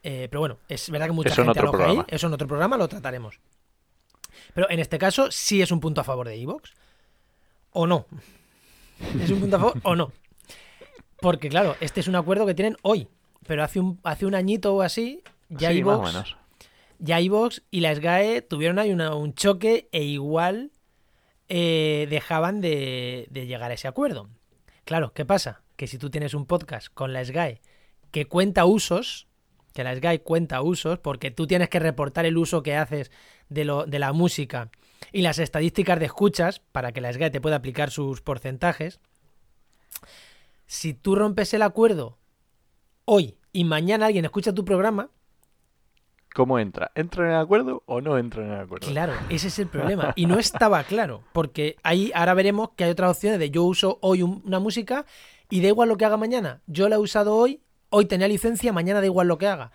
Eh, 0.08 0.28
pero 0.30 0.42
bueno, 0.42 0.60
es 0.70 0.88
verdad 0.92 1.08
que 1.08 1.14
mucha 1.14 1.34
gente 1.34 1.60
aloja 1.60 1.86
ahí. 1.86 2.00
Eso 2.08 2.28
en 2.28 2.34
otro 2.34 2.48
programa 2.48 2.78
lo 2.78 2.88
trataremos. 2.88 3.40
Pero 4.54 4.70
en 4.70 4.80
este 4.80 5.00
caso, 5.00 5.32
sí 5.32 5.64
es 5.64 5.72
un 5.72 5.80
punto 5.80 6.00
a 6.00 6.04
favor 6.04 6.28
de 6.28 6.40
Evox. 6.40 6.74
¿O 7.72 7.88
no? 7.88 8.06
¿Es 9.20 9.32
un 9.32 9.40
punto 9.40 9.56
a 9.56 9.60
favor 9.60 9.82
o 9.82 9.96
no? 9.96 10.12
Porque, 11.22 11.50
claro, 11.50 11.76
este 11.80 12.02
es 12.02 12.08
un 12.08 12.16
acuerdo 12.16 12.46
que 12.46 12.54
tienen 12.54 12.78
hoy. 12.84 13.08
Pero 13.48 13.64
hace 13.64 13.80
un, 13.80 14.00
hace 14.04 14.28
un 14.28 14.36
añito 14.36 14.76
o 14.76 14.84
así, 14.84 15.24
ya 15.50 15.72
sí, 15.72 15.84
Ya 17.00 17.20
Evox 17.20 17.64
y 17.72 17.80
la 17.80 17.96
SGAE 17.96 18.44
tuvieron 18.44 18.78
ahí 18.78 18.94
un 18.94 19.34
choque 19.34 19.90
e 19.92 20.04
igual 20.04 20.72
eh, 21.50 22.06
dejaban 22.12 22.62
de, 22.62 23.26
de 23.32 23.48
llegar 23.48 23.72
a 23.72 23.74
ese 23.74 23.88
acuerdo. 23.88 24.30
Claro, 24.84 25.14
¿qué 25.14 25.26
pasa? 25.26 25.64
Que 25.76 25.88
si 25.88 25.98
tú 25.98 26.12
tienes 26.12 26.36
un 26.36 26.46
podcast 26.46 26.90
con 26.94 27.12
la 27.12 27.26
SGAE 27.26 27.60
que 28.12 28.28
cuenta 28.28 28.66
usos, 28.66 29.28
que 29.76 29.84
la 29.84 29.94
SGAE 29.94 30.22
cuenta 30.22 30.62
usos, 30.62 31.00
porque 31.00 31.32
tú 31.32 31.48
tienes 31.48 31.68
que 31.68 31.80
reportar 31.80 32.26
el 32.26 32.38
uso 32.38 32.64
que 32.64 32.78
haces 32.78 33.12
de, 33.50 33.66
lo, 33.66 33.86
de 33.86 34.00
la 34.00 34.14
música 34.14 34.72
y 35.12 35.22
las 35.22 35.38
estadísticas 35.38 36.00
de 36.00 36.06
escuchas 36.06 36.62
para 36.72 36.94
que 36.94 37.02
la 37.02 37.12
SGAE 37.12 37.30
te 37.30 37.42
pueda 37.42 37.58
aplicar 37.58 37.92
sus 37.92 38.22
porcentajes. 38.22 39.02
Si 40.66 40.94
tú 40.94 41.16
rompes 41.16 41.54
el 41.54 41.62
acuerdo 41.62 42.18
hoy 43.04 43.38
y 43.52 43.66
mañana 43.66 44.06
alguien 44.06 44.24
escucha 44.24 44.54
tu 44.54 44.64
programa, 44.64 45.10
¿Cómo 46.34 46.60
entra? 46.60 46.92
¿Entra 46.96 47.24
en 47.24 47.32
el 47.32 47.38
acuerdo 47.38 47.84
o 47.86 48.02
no 48.02 48.18
entra 48.18 48.44
en 48.44 48.52
el 48.52 48.60
acuerdo? 48.60 48.90
Claro, 48.90 49.14
ese 49.30 49.48
es 49.48 49.60
el 49.60 49.68
problema. 49.68 50.12
Y 50.18 50.26
no 50.26 50.38
estaba 50.38 50.84
claro, 50.84 51.24
porque 51.32 51.78
ahí 51.82 52.12
ahora 52.14 52.34
veremos 52.34 52.72
que 52.76 52.84
hay 52.84 52.92
otras 52.92 53.12
opciones 53.12 53.40
de 53.40 53.52
yo 53.52 53.64
uso 53.64 54.00
hoy 54.02 54.22
una 54.22 54.60
música 54.60 55.06
y 55.50 55.62
da 55.62 55.70
igual 55.70 55.88
lo 55.88 55.96
que 55.96 56.04
haga 56.04 56.18
mañana. 56.18 56.62
Yo 56.68 56.90
la 56.90 56.96
he 56.96 57.00
usado 57.00 57.36
hoy, 57.36 57.62
hoy 57.90 58.06
tenía 58.06 58.28
licencia, 58.28 58.74
mañana 58.74 59.00
da 59.00 59.06
igual 59.06 59.28
lo 59.28 59.38
que 59.38 59.48
haga. 59.48 59.72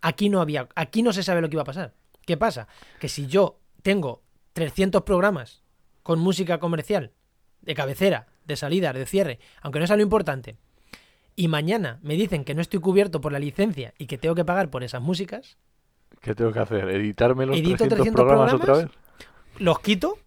Aquí 0.00 0.28
no 0.28 0.40
había, 0.40 0.68
aquí 0.74 1.02
no 1.02 1.12
se 1.12 1.22
sabe 1.22 1.40
lo 1.40 1.48
que 1.48 1.56
iba 1.56 1.62
a 1.62 1.66
pasar. 1.66 1.94
¿Qué 2.26 2.36
pasa? 2.36 2.68
Que 3.00 3.08
si 3.08 3.26
yo 3.26 3.58
tengo 3.82 4.22
300 4.52 5.02
programas 5.02 5.62
con 6.02 6.18
música 6.18 6.58
comercial, 6.58 7.12
de 7.60 7.74
cabecera, 7.74 8.26
de 8.44 8.56
salida, 8.56 8.92
de 8.92 9.06
cierre, 9.06 9.38
aunque 9.60 9.78
no 9.78 9.86
sea 9.86 9.96
lo 9.96 10.02
importante, 10.02 10.56
y 11.36 11.48
mañana 11.48 11.98
me 12.02 12.14
dicen 12.14 12.44
que 12.44 12.54
no 12.54 12.60
estoy 12.60 12.80
cubierto 12.80 13.20
por 13.20 13.32
la 13.32 13.38
licencia 13.38 13.94
y 13.98 14.06
que 14.06 14.18
tengo 14.18 14.34
que 14.34 14.44
pagar 14.44 14.70
por 14.70 14.82
esas 14.84 15.00
músicas, 15.00 15.56
¿Qué 16.20 16.34
tengo 16.34 16.52
que 16.52 16.60
hacer? 16.60 16.88
¿Editarme 16.88 17.46
los 17.46 17.56
Edito 17.56 17.88
300, 17.88 17.96
300 17.96 18.24
programas, 18.24 18.54
otra 18.54 18.74
vez? 18.74 18.86
los 19.58 19.80
quito, 19.80 20.18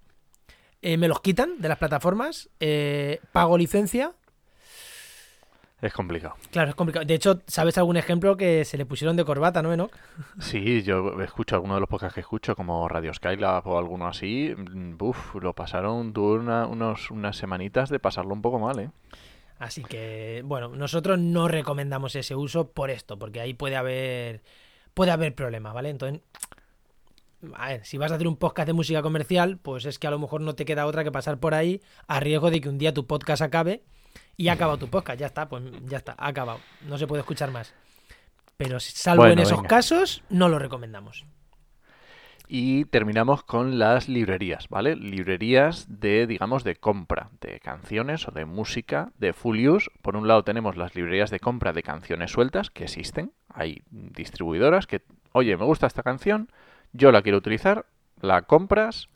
eh, 0.82 0.98
me 0.98 1.08
los 1.08 1.22
quitan 1.22 1.62
de 1.62 1.70
las 1.70 1.78
plataformas, 1.78 2.50
eh, 2.60 3.20
pago 3.32 3.58
licencia. 3.58 4.14
Es 5.86 5.94
complicado. 5.94 6.36
Claro, 6.50 6.70
es 6.70 6.76
complicado. 6.76 7.06
De 7.06 7.14
hecho, 7.14 7.42
¿sabes 7.46 7.78
algún 7.78 7.96
ejemplo 7.96 8.36
que 8.38 8.66
se 8.66 8.76
le 8.76 8.88
pusieron 8.88 9.16
de 9.16 9.24
corbata, 9.24 9.62
no, 9.62 9.72
Enoch? 9.72 9.92
Sí, 10.40 10.82
yo 10.82 11.22
escucho 11.22 11.56
algunos 11.56 11.76
de 11.78 11.82
los 11.82 11.90
podcasts 11.90 12.16
que 12.16 12.22
escucho, 12.22 12.56
como 12.56 12.88
Radio 12.90 13.14
Skylab 13.14 13.68
o 13.68 13.78
alguno 13.78 14.08
así. 14.08 14.52
mm, 14.58 14.96
Uf, 15.00 15.36
lo 15.36 15.54
pasaron, 15.54 16.12
tuve 16.12 16.40
una- 16.40 16.66
unos, 16.66 17.12
unas 17.12 17.38
semanitas 17.38 17.90
de 17.90 18.00
pasarlo 18.00 18.34
un 18.34 18.42
poco 18.42 18.58
mal, 18.58 18.80
¿eh? 18.80 18.90
Así 19.60 19.84
que, 19.84 20.42
bueno, 20.44 20.70
nosotros 20.70 21.20
no 21.20 21.48
recomendamos 21.48 22.16
ese 22.16 22.34
uso 22.36 22.72
por 22.72 22.90
esto, 22.90 23.20
porque 23.20 23.40
ahí 23.40 23.54
puede 23.54 23.76
haber 23.76 24.42
puede 24.96 25.12
haber 25.12 25.36
problemas, 25.36 25.74
¿vale? 25.76 25.90
Entonces, 25.90 26.22
a 27.54 27.68
ver, 27.70 27.86
si 27.86 27.98
vas 28.00 28.12
a 28.12 28.16
hacer 28.16 28.28
un 28.28 28.38
podcast 28.38 28.66
de 28.66 28.74
música 28.74 29.04
comercial, 29.04 29.60
pues 29.62 29.86
es 29.86 30.00
que 30.00 30.08
a 30.08 30.12
lo 30.12 30.18
mejor 30.18 30.42
no 30.42 30.56
te 30.56 30.66
queda 30.66 30.88
otra 30.88 31.04
que 31.04 31.12
pasar 31.12 31.40
por 31.40 31.54
ahí 31.54 31.80
a 32.08 32.20
riesgo 32.20 32.50
de 32.50 32.60
que 32.60 32.70
un 32.70 32.80
día 32.80 32.92
tu 32.94 33.06
podcast 33.06 33.44
acabe 33.44 33.84
y 34.38 34.48
ha 34.50 34.54
acabado 34.54 34.78
tu 34.78 34.90
podcast, 34.90 35.20
ya 35.20 35.28
está, 35.28 35.48
pues 35.48 35.64
ya 35.86 35.98
está, 35.98 36.16
ha 36.18 36.28
acabado, 36.28 36.60
no 36.88 36.98
se 36.98 37.08
puede 37.08 37.22
escuchar 37.22 37.52
más. 37.52 37.74
Pero 38.58 38.80
salvo 38.80 39.24
Bueno, 39.24 39.34
en 39.34 39.40
esos 39.40 39.58
venga. 39.58 39.68
casos, 39.68 40.24
no 40.30 40.48
lo 40.50 40.60
recomendamos. 40.60 41.26
Y 42.48 42.86
terminamos 42.86 43.44
con 43.44 43.80
las 43.80 44.08
librerías, 44.08 44.70
¿vale? 44.70 44.96
Librerías 44.96 46.00
de, 46.00 46.28
digamos, 46.28 46.64
de 46.64 46.76
compra 46.76 47.32
de 47.42 47.60
canciones 47.60 48.28
o 48.28 48.32
de 48.32 48.46
música 48.46 49.12
de 49.18 49.34
full 49.34 49.68
use. 49.68 49.90
Por 50.04 50.16
un 50.16 50.28
lado 50.28 50.44
tenemos 50.44 50.78
las 50.78 50.94
librerías 50.96 51.32
de 51.32 51.40
compra 51.40 51.74
de 51.74 51.82
canciones 51.82 52.32
sueltas 52.32 52.70
que 52.70 52.84
existen. 52.84 53.32
Hay 53.50 53.82
distribuidoras 53.90 54.86
que, 54.86 55.02
oye, 55.32 55.58
me 55.58 55.66
gusta 55.66 55.88
esta 55.88 56.04
canción, 56.04 56.50
yo 56.94 57.12
la 57.12 57.24
quiero 57.24 57.40
utilizar, 57.40 57.88
la 58.22 58.44
compras, 58.44 59.10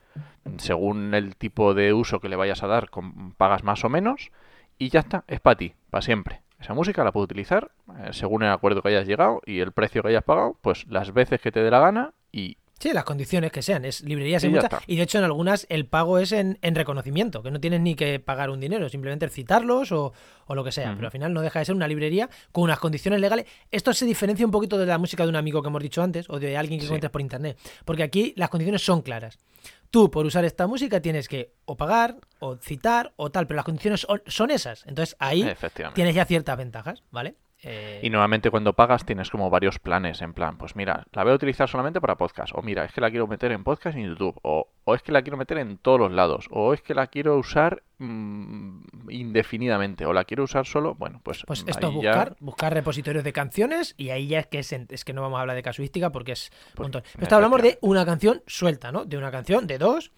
según 0.57 1.13
el 1.13 1.35
tipo 1.35 1.75
de 1.75 1.93
uso 1.93 2.19
que 2.19 2.29
le 2.29 2.35
vayas 2.35 2.63
a 2.63 2.67
dar, 2.67 2.89
pagas 3.37 3.63
más 3.63 3.85
o 3.85 3.89
menos 3.89 4.31
y 4.79 4.89
ya 4.89 5.01
está, 5.01 5.23
es 5.27 5.39
para 5.39 5.57
ti, 5.57 5.75
para 5.91 6.01
siempre. 6.01 6.41
Esa 6.59 6.73
música 6.73 7.03
la 7.03 7.11
puedo 7.11 7.25
utilizar 7.25 7.71
eh, 7.99 8.09
según 8.11 8.43
el 8.43 8.49
acuerdo 8.49 8.81
que 8.81 8.89
hayas 8.89 9.07
llegado 9.07 9.41
y 9.45 9.59
el 9.59 9.71
precio 9.71 10.01
que 10.01 10.09
hayas 10.09 10.23
pagado, 10.23 10.57
pues 10.61 10.87
las 10.87 11.13
veces 11.13 11.39
que 11.39 11.51
te 11.51 11.61
dé 11.61 11.69
la 11.69 11.79
gana 11.79 12.13
y 12.31 12.57
Sí, 12.79 12.91
las 12.93 13.03
condiciones 13.03 13.51
que 13.51 13.61
sean, 13.61 13.83
es 13.85 14.01
librerías 14.01 14.43
Y 14.43 14.47
y. 14.47 14.51
Y 14.87 14.95
de 14.95 15.03
hecho 15.03 15.17
en 15.17 15.25
algunas 15.25 15.65
el 15.69 15.85
pago 15.85 16.17
es 16.17 16.31
en, 16.31 16.57
en 16.61 16.75
reconocimiento, 16.75 17.43
que 17.43 17.51
no 17.51 17.59
tienes 17.59 17.81
ni 17.81 17.95
que 17.95 18.19
pagar 18.19 18.49
un 18.49 18.59
dinero, 18.59 18.87
simplemente 18.89 19.27
citarlos 19.29 19.91
o, 19.91 20.13
o 20.47 20.55
lo 20.55 20.63
que 20.63 20.71
sea. 20.71 20.93
Pero 20.95 21.07
al 21.07 21.11
final 21.11 21.33
no 21.33 21.41
deja 21.41 21.59
de 21.59 21.65
ser 21.65 21.75
una 21.75 21.87
librería 21.87 22.29
con 22.51 22.63
unas 22.63 22.79
condiciones 22.79 23.19
legales. 23.19 23.45
Esto 23.69 23.93
se 23.93 24.05
diferencia 24.05 24.45
un 24.45 24.51
poquito 24.51 24.77
de 24.77 24.85
la 24.85 24.97
música 24.97 25.23
de 25.23 25.29
un 25.29 25.35
amigo 25.35 25.61
que 25.61 25.67
hemos 25.67 25.83
dicho 25.83 26.01
antes 26.01 26.29
o 26.29 26.39
de 26.39 26.55
alguien 26.57 26.79
que 26.79 26.85
Sí. 26.85 26.87
encuentres 26.87 27.11
por 27.11 27.21
internet. 27.21 27.57
Porque 27.85 28.03
aquí 28.03 28.33
las 28.37 28.49
condiciones 28.49 28.81
son 28.81 29.01
claras. 29.01 29.37
Tú 29.91 30.09
por 30.11 30.25
usar 30.25 30.45
esta 30.45 30.67
música 30.67 31.01
tienes 31.01 31.27
que 31.27 31.53
o 31.65 31.75
pagar 31.75 32.15
o 32.39 32.55
citar 32.57 33.11
o 33.17 33.29
tal, 33.31 33.47
pero 33.47 33.55
las 33.57 33.65
condiciones 33.65 34.05
son, 34.27 34.51
esas. 34.51 34.85
Entonces 34.85 35.15
ahí 35.19 35.41
tienes 35.95 36.15
ya 36.15 36.25
ciertas 36.25 36.55
ventajas, 36.57 37.03
¿vale? 37.11 37.35
Eh, 37.61 37.99
Y 38.03 38.09
normalmente 38.09 38.49
cuando 38.49 38.71
pagas 38.73 39.05
tienes 39.05 39.29
como 39.29 39.49
varios 39.49 39.79
planes, 39.79 40.21
en 40.21 40.33
plan, 40.33 40.57
pues 40.57 40.77
mira, 40.77 41.05
la 41.11 41.23
voy 41.23 41.33
a 41.33 41.35
utilizar 41.35 41.67
solamente 41.67 41.99
para 41.99 42.15
podcast, 42.15 42.53
o 42.55 42.61
mira, 42.61 42.85
es 42.85 42.93
que 42.93 43.01
la 43.01 43.09
quiero 43.09 43.27
meter 43.27 43.51
en 43.51 43.65
podcast 43.65 43.97
y 43.97 44.01
en 44.01 44.07
YouTube, 44.09 44.39
o, 44.43 44.69
o 44.85 44.95
es 44.95 45.01
que 45.03 45.11
la 45.11 45.21
quiero 45.23 45.35
meter 45.35 45.57
en 45.57 45.77
todos 45.77 45.99
los 45.99 46.11
lados, 46.11 46.47
o 46.51 46.73
es 46.73 46.81
que 46.81 46.93
la 46.93 47.07
quiero 47.07 47.37
usar 47.37 47.83
mm, 47.97 49.09
indefinidamente, 49.09 50.05
o 50.05 50.13
la 50.13 50.23
quiero 50.23 50.43
usar 50.45 50.65
solo, 50.65 50.95
bueno, 50.95 51.19
pues, 51.23 51.43
Pues 51.45 51.65
mm, 51.65 51.69
esto 51.69 51.87
ya- 51.89 51.95
buscar, 51.95 52.35
buscar 52.39 52.73
repositorios 52.73 53.23
de 53.25 53.33
canciones 53.33 53.93
y 53.97 54.09
ahí 54.11 54.27
ya 54.27 54.39
es 54.39 54.47
que 54.47 54.59
es, 54.59 54.71
es 54.71 55.03
que 55.03 55.11
no 55.13 55.21
vamos 55.21 55.37
a 55.37 55.41
hablar 55.41 55.55
de 55.57 55.63
casuística 55.63 56.11
porque 56.11 56.31
es 56.33 56.51
un 56.51 56.75
Pues, 56.75 56.85
montón. 56.85 57.03
Esto 57.19 57.35
hablamos 57.35 57.61
de 57.61 57.77
una 57.81 58.05
canción 58.05 58.41
suelta, 58.47 58.91
¿no? 58.93 59.03
De 59.03 59.17
una 59.17 59.31
canción, 59.31 59.67
de 59.67 59.77
dos, 59.77 60.11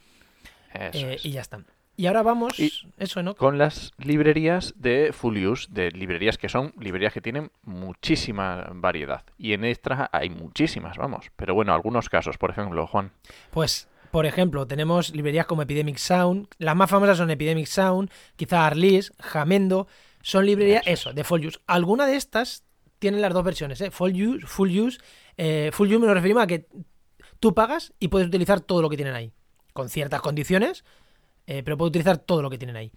Eso 0.73 1.07
eh, 1.07 1.13
es. 1.15 1.25
y 1.25 1.31
ya 1.31 1.41
está. 1.41 1.59
Y 1.97 2.07
ahora 2.07 2.23
vamos, 2.23 2.57
Y- 2.59 2.71
eso, 2.97 3.21
¿no? 3.21 3.35
Con 3.35 3.57
las 3.57 3.91
librerías 3.97 4.73
de 4.77 5.11
full 5.13 5.37
use, 5.45 5.67
de 5.69 5.91
librerías 5.91 6.37
que 6.37 6.49
son 6.49 6.73
librerías 6.79 7.13
que 7.13 7.21
tienen 7.21 7.51
muchísima 7.63 8.67
variedad. 8.73 9.23
Y 9.37 9.53
en 9.53 9.65
estas 9.65 10.09
hay 10.11 10.29
muchísimas, 10.29 10.97
vamos. 10.97 11.27
Pero 11.35 11.53
bueno, 11.53 11.73
algunos 11.73 12.09
casos, 12.09 12.37
por 12.37 12.49
ejemplo, 12.49 12.87
Juan. 12.87 13.11
Pues, 13.51 13.87
por 14.09 14.25
ejemplo, 14.25 14.65
tenemos 14.65 15.13
librerías 15.15 15.45
como 15.45 15.61
Epidemic 15.61 15.97
Sound, 15.97 16.47
las 16.57 16.75
más 16.75 16.89
famosas 16.89 17.17
son 17.17 17.29
Epidemic 17.29 17.67
Sound, 17.67 18.09
quizá 18.35 18.65
Arlis, 18.65 19.13
Jamendo, 19.19 19.87
son 20.21 20.45
librerías, 20.45 20.81
Eso 20.83 20.91
es. 20.91 20.99
eso, 21.01 21.13
de 21.13 21.23
full 21.23 21.45
use. 21.45 21.59
Alguna 21.67 22.07
de 22.07 22.15
estas 22.15 22.63
tienen 22.99 23.21
las 23.21 23.33
dos 23.33 23.43
versiones, 23.43 23.79
¿eh? 23.81 23.91
Full 23.91 24.11
use, 24.21 24.45
full 24.47 24.69
use, 24.77 24.99
eh, 25.37 25.69
full 25.73 25.87
use 25.89 25.99
me 25.99 26.07
lo 26.07 26.13
referimos 26.13 26.43
a 26.43 26.47
que 26.47 26.67
tú 27.39 27.53
pagas 27.53 27.93
y 27.99 28.07
puedes 28.07 28.27
utilizar 28.27 28.61
todo 28.61 28.81
lo 28.81 28.89
que 28.89 28.95
tienen 28.97 29.15
ahí, 29.15 29.31
con 29.73 29.89
ciertas 29.89 30.21
condiciones, 30.21 30.83
eh, 31.47 31.61
pero 31.63 31.77
puedes 31.77 31.89
utilizar 31.89 32.17
todo 32.17 32.41
lo 32.41 32.49
que 32.49 32.57
tienen 32.57 32.75
ahí. 32.75 32.91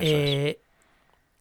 Eh, 0.00 0.60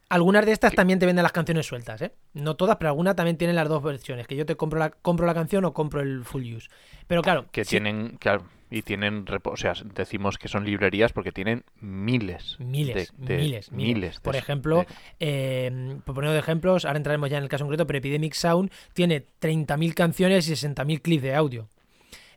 algunas 0.10 0.46
de 0.46 0.54
estas 0.54 0.74
también 0.74 1.00
te 1.00 1.06
venden 1.06 1.24
las 1.24 1.34
canciones 1.34 1.66
sueltas, 1.66 2.02
¿eh? 2.02 2.14
No 2.34 2.56
todas, 2.56 2.78
pero 2.78 2.90
algunas 2.90 3.16
también 3.16 3.38
tienen 3.38 3.56
las 3.58 3.68
dos 3.68 3.84
versiones, 3.84 4.26
que 4.26 4.36
yo 4.38 4.46
te 4.46 4.56
compro 4.56 4.80
la, 4.80 4.90
compro 4.92 5.26
la 5.26 5.34
canción 5.34 5.66
o 5.66 5.74
compro 5.74 6.00
el 6.02 6.24
full 6.24 6.54
use. 6.56 6.70
Pero 7.08 7.22
claro, 7.22 7.46
que 7.52 7.66
tienen 7.66 8.18
que 8.18 8.40
y 8.70 8.82
tienen 8.82 9.26
o 9.44 9.56
sea 9.56 9.74
decimos 9.96 10.38
que 10.38 10.50
son 10.50 10.66
librerías 10.66 11.14
porque 11.14 11.32
tienen 11.32 11.64
miles 11.80 12.58
Miles, 12.60 13.14
de- 13.18 13.26
de- 13.36 13.42
miles, 13.42 13.72
miles. 13.72 13.72
miles 13.72 14.16
de- 14.16 14.22
Por 14.22 14.36
ejemplo, 14.36 14.86
eh, 15.22 15.98
por 16.06 16.16
poner 16.16 16.32
de 16.32 16.40
ejemplos, 16.40 16.84
ahora 16.86 16.98
entraremos 16.98 17.30
ya 17.30 17.38
en 17.38 17.44
el 17.44 17.50
caso 17.50 17.64
concreto, 17.64 17.88
pero 17.88 18.00
Epidemic 18.00 18.34
Sound 18.34 18.70
tiene 18.94 19.26
30.000 19.40 19.94
canciones 19.94 20.48
y 20.50 20.54
60.000 20.56 21.02
clips 21.02 21.24
de 21.24 21.36
audio. 21.36 21.68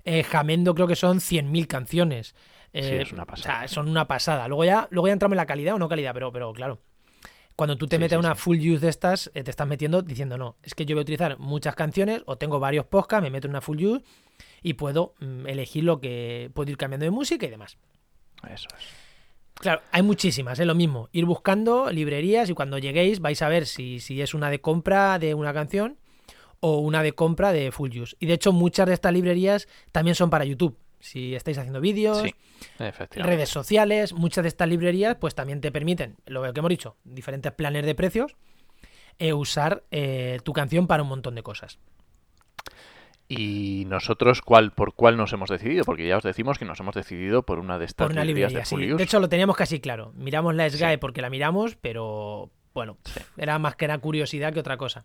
Eh, 0.04 0.22
Jamendo 0.24 0.74
creo 0.74 0.86
que 0.86 0.96
son 0.96 1.20
100.000 1.20 1.66
canciones. 1.66 2.34
Eh, 2.72 3.02
es 3.02 3.12
una 3.12 3.22
o 3.22 3.26
sea, 3.26 3.34
pasada. 3.34 3.68
son 3.68 3.88
una 3.88 4.06
pasada. 4.06 4.46
Luego 4.48 4.64
ya, 4.64 4.86
luego 4.90 5.06
ya 5.08 5.12
entramos 5.12 5.34
en 5.34 5.38
la 5.38 5.46
calidad 5.46 5.74
o 5.74 5.78
no 5.78 5.88
calidad, 5.88 6.12
pero, 6.14 6.32
pero 6.32 6.52
claro. 6.52 6.78
Cuando 7.56 7.76
tú 7.76 7.86
te 7.86 7.96
Sí, 7.96 8.00
metes 8.00 8.12
sí, 8.12 8.16
a 8.16 8.18
una 8.20 8.34
sí. 8.34 8.40
full 8.40 8.56
use 8.58 8.78
de 8.80 8.88
estas, 8.88 9.30
eh, 9.34 9.42
te 9.42 9.50
estás 9.50 9.66
metiendo 9.66 10.00
diciendo, 10.02 10.38
no, 10.38 10.56
es 10.62 10.74
que 10.74 10.86
yo 10.86 10.94
voy 10.94 11.00
a 11.00 11.02
utilizar 11.02 11.38
muchas 11.38 11.74
canciones 11.74 12.22
o 12.26 12.36
tengo 12.38 12.58
varios 12.58 12.86
podcasts, 12.86 13.22
me 13.22 13.30
meto 13.30 13.48
en 13.48 13.50
una 13.50 13.60
full 13.60 13.82
use 13.84 14.04
y 14.62 14.74
puedo 14.74 15.14
mm, 15.20 15.46
elegir 15.46 15.84
lo 15.84 16.00
que 16.00 16.50
puedo 16.54 16.70
ir 16.70 16.76
cambiando 16.78 17.04
de 17.04 17.10
música 17.10 17.44
y 17.46 17.50
demás. 17.50 17.76
eso 18.48 18.68
es 18.78 18.86
Claro, 19.56 19.82
hay 19.92 20.00
muchísimas, 20.00 20.58
es 20.58 20.66
lo 20.66 20.74
mismo. 20.74 21.10
Ir 21.12 21.26
buscando 21.26 21.90
librerías 21.90 22.48
y 22.48 22.54
cuando 22.54 22.78
lleguéis 22.78 23.20
vais 23.20 23.42
a 23.42 23.48
ver 23.50 23.66
si, 23.66 24.00
si 24.00 24.22
es 24.22 24.32
una 24.32 24.48
de 24.48 24.62
compra 24.62 25.18
de 25.18 25.34
una 25.34 25.52
canción 25.52 25.98
o 26.60 26.78
una 26.78 27.02
de 27.02 27.12
compra 27.12 27.52
de 27.52 27.70
full 27.70 27.90
use. 27.94 28.16
Y 28.20 28.24
de 28.26 28.34
hecho 28.34 28.52
muchas 28.52 28.86
de 28.86 28.94
estas 28.94 29.12
librerías 29.12 29.68
también 29.92 30.14
son 30.14 30.30
para 30.30 30.46
YouTube. 30.46 30.78
Si 31.00 31.34
estáis 31.34 31.56
haciendo 31.58 31.80
vídeos, 31.80 32.22
sí 32.22 32.34
redes 33.14 33.48
sociales, 33.48 34.12
muchas 34.12 34.42
de 34.44 34.48
estas 34.48 34.68
librerías 34.68 35.16
pues 35.16 35.34
también 35.34 35.60
te 35.60 35.72
permiten, 35.72 36.16
lo 36.26 36.42
que 36.52 36.58
hemos 36.58 36.68
dicho, 36.68 36.96
diferentes 37.04 37.52
planes 37.52 37.84
de 37.86 37.94
precios, 37.94 38.36
e 39.18 39.32
usar 39.32 39.82
eh, 39.90 40.38
tu 40.44 40.52
canción 40.52 40.86
para 40.86 41.02
un 41.02 41.08
montón 41.08 41.34
de 41.34 41.42
cosas. 41.42 41.78
y 43.28 43.84
nosotros 43.86 44.42
cuál 44.42 44.72
por 44.72 44.94
cuál 44.94 45.16
nos 45.16 45.32
hemos 45.32 45.48
decidido 45.48 45.84
porque 45.84 46.06
ya 46.06 46.16
os 46.16 46.22
decimos 46.24 46.58
que 46.58 46.64
nos 46.64 46.80
hemos 46.80 46.94
decidido 46.96 47.44
por 47.44 47.58
una 47.60 47.78
de 47.78 47.84
estas 47.84 48.04
Por 48.06 48.12
una 48.12 48.24
librerías 48.24 48.50
librería, 48.52 48.60
de 48.60 48.86
sí. 48.86 48.88
full 48.90 48.96
De 48.98 49.04
hecho 49.04 49.20
lo 49.20 49.28
teníamos 49.28 49.56
casi 49.56 49.78
claro. 49.80 50.12
Miramos 50.16 50.54
la 50.54 50.68
SGAE 50.68 50.94
Sí. 50.94 50.98
porque 50.98 51.22
la 51.22 51.30
miramos, 51.30 51.76
pero 51.76 52.50
bueno, 52.74 52.98
Sí. 53.04 53.20
era 53.36 53.58
más 53.60 53.76
que 53.76 53.84
era 53.84 53.98
curiosidad 53.98 54.52
que 54.52 54.58
otra 54.60 54.76
cosa. 54.76 55.04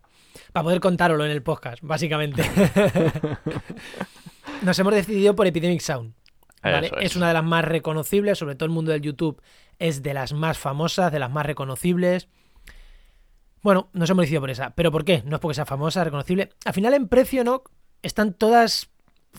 Para 0.53 0.63
poder 0.63 0.79
contároslo 0.79 1.23
en 1.23 1.31
el 1.31 1.43
podcast, 1.43 1.81
básicamente. 1.83 2.43
Nos 4.61 4.77
hemos 4.79 4.93
decidido 4.93 5.35
por 5.35 5.47
Epidemic 5.47 5.81
Sound. 5.81 6.13
¿vale? 6.63 6.87
Eso 6.87 6.97
Es. 6.97 7.11
es. 7.11 7.15
una 7.15 7.27
de 7.27 7.33
las 7.35 7.43
más 7.43 7.63
reconocibles, 7.65 8.37
sobre 8.37 8.55
todo 8.55 8.65
el 8.65 8.71
mundo 8.71 8.91
del 8.91 9.01
YouTube 9.01 9.41
es 9.79 10.01
de 10.03 10.13
las 10.13 10.33
más 10.33 10.57
famosas, 10.57 11.11
de 11.11 11.19
las 11.19 11.29
más 11.31 11.45
reconocibles. 11.45 12.27
Bueno, 13.61 13.89
nos 13.93 14.09
hemos 14.09 14.23
decidido 14.23 14.41
por 14.41 14.49
esa. 14.51 14.71
¿Pero 14.71 14.91
por 14.91 15.03
qué? 15.05 15.23
No 15.25 15.35
es 15.37 15.41
porque 15.41 15.55
sea 15.55 15.65
famosa, 15.65 16.03
reconocible. 16.03 16.49
Al 16.65 16.73
final 16.73 16.93
en 16.93 17.07
precio, 17.07 17.43
¿no? 17.43 17.63
Están 18.03 18.33
todas 18.33 18.89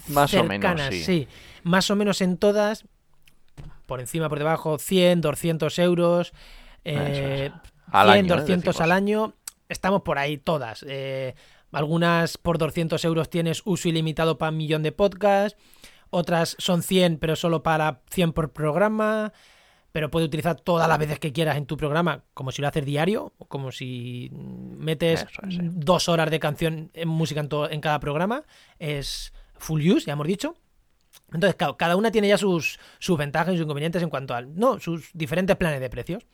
Más 0.08 0.34
o 0.34 0.44
menos, 0.44 0.70
cercanas, 0.78 0.94
sí. 0.94 1.28
Más 1.62 1.90
o 1.90 1.96
menos 1.96 2.20
en 2.20 2.36
todas. 2.36 2.84
Por 3.86 4.00
encima, 4.00 4.28
por 4.28 4.38
debajo, 4.38 4.78
100, 4.78 5.20
200 5.20 5.78
euros. 5.78 6.32
eh, 6.84 7.50
es. 7.54 7.70
Al 7.92 8.08
100, 8.12 8.18
año, 8.24 8.34
¿eh? 8.34 8.38
200 8.38 8.64
Decimos. 8.64 8.80
al 8.80 8.92
año. 8.92 9.34
Estamos 9.68 10.02
por 10.02 10.18
ahí 10.18 10.38
todas. 10.38 10.84
Eh, 10.88 11.34
algunas 11.72 12.38
por 12.38 12.58
200 12.58 13.04
euros 13.04 13.28
tienes 13.30 13.62
uso 13.64 13.88
ilimitado 13.88 14.38
para 14.38 14.50
un 14.50 14.56
millón 14.58 14.82
de 14.82 14.92
podcasts. 14.92 15.58
Otras 16.10 16.56
son 16.58 16.82
100, 16.82 17.18
pero 17.18 17.36
solo 17.36 17.62
para 17.62 18.00
100 18.10 18.32
por 18.32 18.52
programa. 18.52 19.32
Pero 19.92 20.10
puedes 20.10 20.26
utilizar 20.28 20.56
todas 20.60 20.88
las 20.88 20.98
veces 20.98 21.18
que 21.18 21.32
quieras 21.32 21.56
en 21.56 21.64
tu 21.64 21.78
programa, 21.78 22.22
como 22.34 22.52
si 22.52 22.60
lo 22.60 22.68
haces 22.68 22.84
diario, 22.84 23.32
o 23.38 23.46
como 23.46 23.72
si 23.72 24.28
metes 24.32 25.22
Eso 25.22 25.40
es, 25.48 25.54
sí. 25.54 25.60
dos 25.62 26.10
horas 26.10 26.30
de 26.30 26.38
canción 26.38 26.90
en 26.92 27.08
música 27.08 27.40
en, 27.40 27.48
todo- 27.48 27.70
en 27.70 27.80
cada 27.80 27.98
programa. 27.98 28.42
Es 28.78 29.32
full 29.56 29.80
use, 29.90 30.06
ya 30.06 30.12
hemos 30.12 30.26
dicho. 30.26 30.54
Entonces, 31.32 31.54
claro, 31.56 31.78
cada 31.78 31.96
una 31.96 32.10
tiene 32.10 32.28
ya 32.28 32.36
sus, 32.36 32.78
sus 32.98 33.16
ventajas 33.16 33.54
y 33.54 33.56
sus 33.56 33.64
inconvenientes 33.64 34.02
en 34.02 34.10
cuanto 34.10 34.34
al. 34.34 34.54
No, 34.54 34.78
sus 34.78 35.08
diferentes 35.14 35.56
planes 35.56 35.80
de 35.80 35.88
precios. 35.88 36.26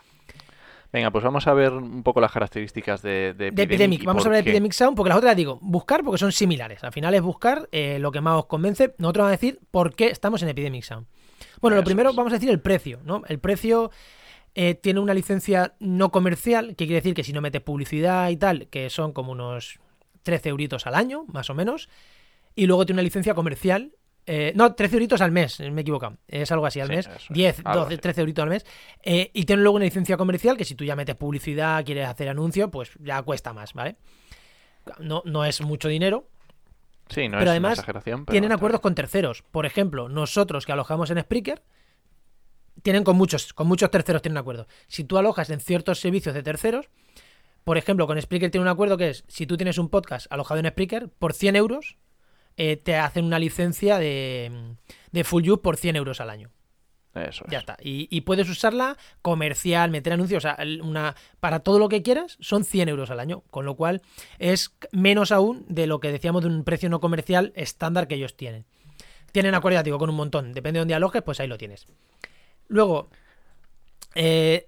Venga, 0.92 1.10
pues 1.10 1.24
vamos 1.24 1.46
a 1.46 1.54
ver 1.54 1.72
un 1.72 2.02
poco 2.02 2.20
las 2.20 2.30
características 2.30 3.00
de, 3.00 3.32
de 3.32 3.50
De 3.50 3.62
Epidemic. 3.62 3.70
Epidemic. 3.70 4.04
Vamos 4.04 4.24
a 4.24 4.28
hablar 4.28 4.44
de. 4.44 4.50
Epidemic 4.50 4.72
Sound 4.72 4.94
porque 4.94 5.08
las 5.08 5.18
otras 5.18 5.34
digo, 5.34 5.58
buscar 5.62 6.04
porque 6.04 6.18
son 6.18 6.32
similares. 6.32 6.84
Al 6.84 6.92
final 6.92 7.14
es 7.14 7.22
buscar 7.22 7.68
eh, 7.72 7.98
lo 7.98 8.12
que 8.12 8.20
más 8.20 8.38
os 8.38 8.46
convence. 8.46 8.94
Nosotros 8.98 9.22
vamos 9.22 9.30
a 9.30 9.38
decir 9.40 9.60
por 9.70 9.94
qué 9.94 10.08
estamos 10.08 10.42
en 10.42 10.50
Epidemic 10.50 10.82
Sound. 10.84 11.06
Bueno, 11.60 11.76
lo 11.76 11.84
primero 11.84 12.12
vamos 12.12 12.32
a 12.32 12.36
decir 12.36 12.50
el 12.50 12.60
precio, 12.60 13.00
¿no? 13.04 13.22
El 13.26 13.38
precio 13.38 13.90
eh, 14.54 14.74
tiene 14.74 15.00
una 15.00 15.14
licencia 15.14 15.74
no 15.80 16.10
comercial, 16.10 16.68
que 16.76 16.84
quiere 16.84 16.96
decir 16.96 17.14
que 17.14 17.24
si 17.24 17.32
no 17.32 17.40
metes 17.40 17.62
publicidad 17.62 18.28
y 18.28 18.36
tal, 18.36 18.68
que 18.68 18.90
son 18.90 19.12
como 19.12 19.32
unos 19.32 19.80
13 20.24 20.50
euritos 20.50 20.86
al 20.86 20.94
año, 20.94 21.24
más 21.28 21.48
o 21.48 21.54
menos. 21.54 21.88
Y 22.54 22.66
luego 22.66 22.84
tiene 22.84 22.96
una 22.96 23.04
licencia 23.04 23.34
comercial. 23.34 23.92
Eh, 24.26 24.52
no, 24.54 24.74
13 24.74 24.96
euritos 24.96 25.20
al 25.20 25.32
mes, 25.32 25.58
me 25.60 25.80
he 25.80 25.82
equivocado. 25.82 26.18
Es 26.28 26.50
algo 26.52 26.66
así 26.66 26.80
al 26.80 26.88
Sí, 26.88 26.94
mes. 26.96 27.06
es, 27.08 27.26
10, 27.30 27.60
algo 27.64 27.80
12, 27.82 27.94
así. 27.94 28.00
13 28.02 28.20
euritos 28.20 28.42
al 28.42 28.48
mes. 28.50 28.66
Eh, 29.02 29.30
y 29.34 29.44
tiene 29.44 29.62
luego 29.62 29.76
una 29.76 29.84
licencia 29.84 30.16
comercial 30.16 30.56
que 30.56 30.64
si 30.64 30.74
tú 30.74 30.84
ya 30.84 30.96
metes 30.96 31.16
publicidad, 31.16 31.84
quieres 31.84 32.06
hacer 32.08 32.28
anuncio, 32.28 32.70
pues 32.70 32.90
ya 33.00 33.20
cuesta 33.22 33.52
más, 33.52 33.72
¿vale? 33.74 33.96
No, 34.98 35.22
no 35.24 35.44
es 35.44 35.60
mucho 35.60 35.88
dinero. 35.88 36.28
Sí, 37.08 37.28
no 37.28 37.32
Pero 37.38 37.44
es 37.44 37.50
además 37.50 37.78
una 37.78 37.82
exageración, 37.82 38.24
pero 38.24 38.32
tienen 38.32 38.52
acuerdos 38.52 38.80
con 38.80 38.94
terceros. 38.94 39.42
Por 39.42 39.66
ejemplo, 39.66 40.08
nosotros 40.08 40.66
que 40.66 40.72
alojamos 40.72 41.10
en 41.10 41.20
Spreaker, 41.20 41.62
tienen 42.82 43.04
con 43.04 43.16
muchos, 43.16 43.52
con 43.52 43.66
muchos 43.66 43.90
terceros 43.90 44.22
tienen 44.22 44.38
acuerdo. 44.38 44.66
Si 44.88 45.04
tú 45.04 45.18
alojas 45.18 45.50
en 45.50 45.60
ciertos 45.60 46.00
servicios 46.00 46.34
de 46.34 46.42
terceros, 46.42 46.88
por 47.64 47.76
ejemplo, 47.76 48.06
con 48.06 48.20
Spreaker 48.20 48.50
tiene 48.50 48.62
un 48.62 48.68
acuerdo 48.68 48.96
que 48.96 49.10
es, 49.10 49.24
si 49.28 49.46
tú 49.46 49.56
tienes 49.56 49.78
un 49.78 49.88
podcast 49.88 50.26
alojado 50.30 50.58
en 50.60 50.68
Spreaker, 50.68 51.08
por 51.08 51.32
100 51.34 51.56
euros, 51.56 51.96
eh, 52.56 52.76
te 52.76 52.96
hacen 52.96 53.24
una 53.24 53.38
licencia 53.38 53.98
de, 53.98 54.74
de 55.10 55.24
full 55.24 55.48
use 55.48 55.62
por 55.62 55.76
100 55.76 55.96
euros 55.96 56.20
al 56.20 56.30
año. 56.30 56.50
Eso 57.14 57.44
es. 57.44 57.50
Ya 57.50 57.58
está. 57.58 57.76
Y, 57.82 58.08
y 58.10 58.22
puedes 58.22 58.48
usarla 58.48 58.96
comercial, 59.20 59.90
meter 59.90 60.14
anuncios, 60.14 60.44
o 60.44 60.48
sea, 60.48 60.54
el- 60.54 60.80
una, 60.80 61.14
para 61.40 61.60
todo 61.60 61.78
lo 61.78 61.88
que 61.90 62.02
quieras 62.02 62.38
son 62.40 62.64
100 62.64 62.88
euros 62.88 63.10
al 63.10 63.20
año, 63.20 63.42
con 63.50 63.66
lo 63.66 63.74
cual 63.76 64.00
es 64.38 64.74
menos 64.92 65.30
aún 65.30 65.66
de 65.68 65.86
lo 65.86 66.00
que 66.00 66.10
decíamos 66.10 66.42
de 66.42 66.48
un 66.48 66.64
precio 66.64 66.88
no 66.88 67.00
comercial 67.00 67.52
estándar 67.54 68.08
que 68.08 68.14
ellos 68.14 68.34
tienen. 68.36 68.64
Tienen 69.30 69.54
acuerdo, 69.54 69.76
ya 69.78 69.82
digo, 69.82 69.98
con 69.98 70.08
un 70.10 70.16
montón. 70.16 70.52
Depende 70.54 70.78
de 70.78 70.80
dónde 70.82 70.94
alojes, 70.94 71.20
pues 71.22 71.38
ahí 71.40 71.48
lo 71.48 71.58
tienes. 71.58 71.86
Luego, 72.68 73.10
eh, 74.14 74.66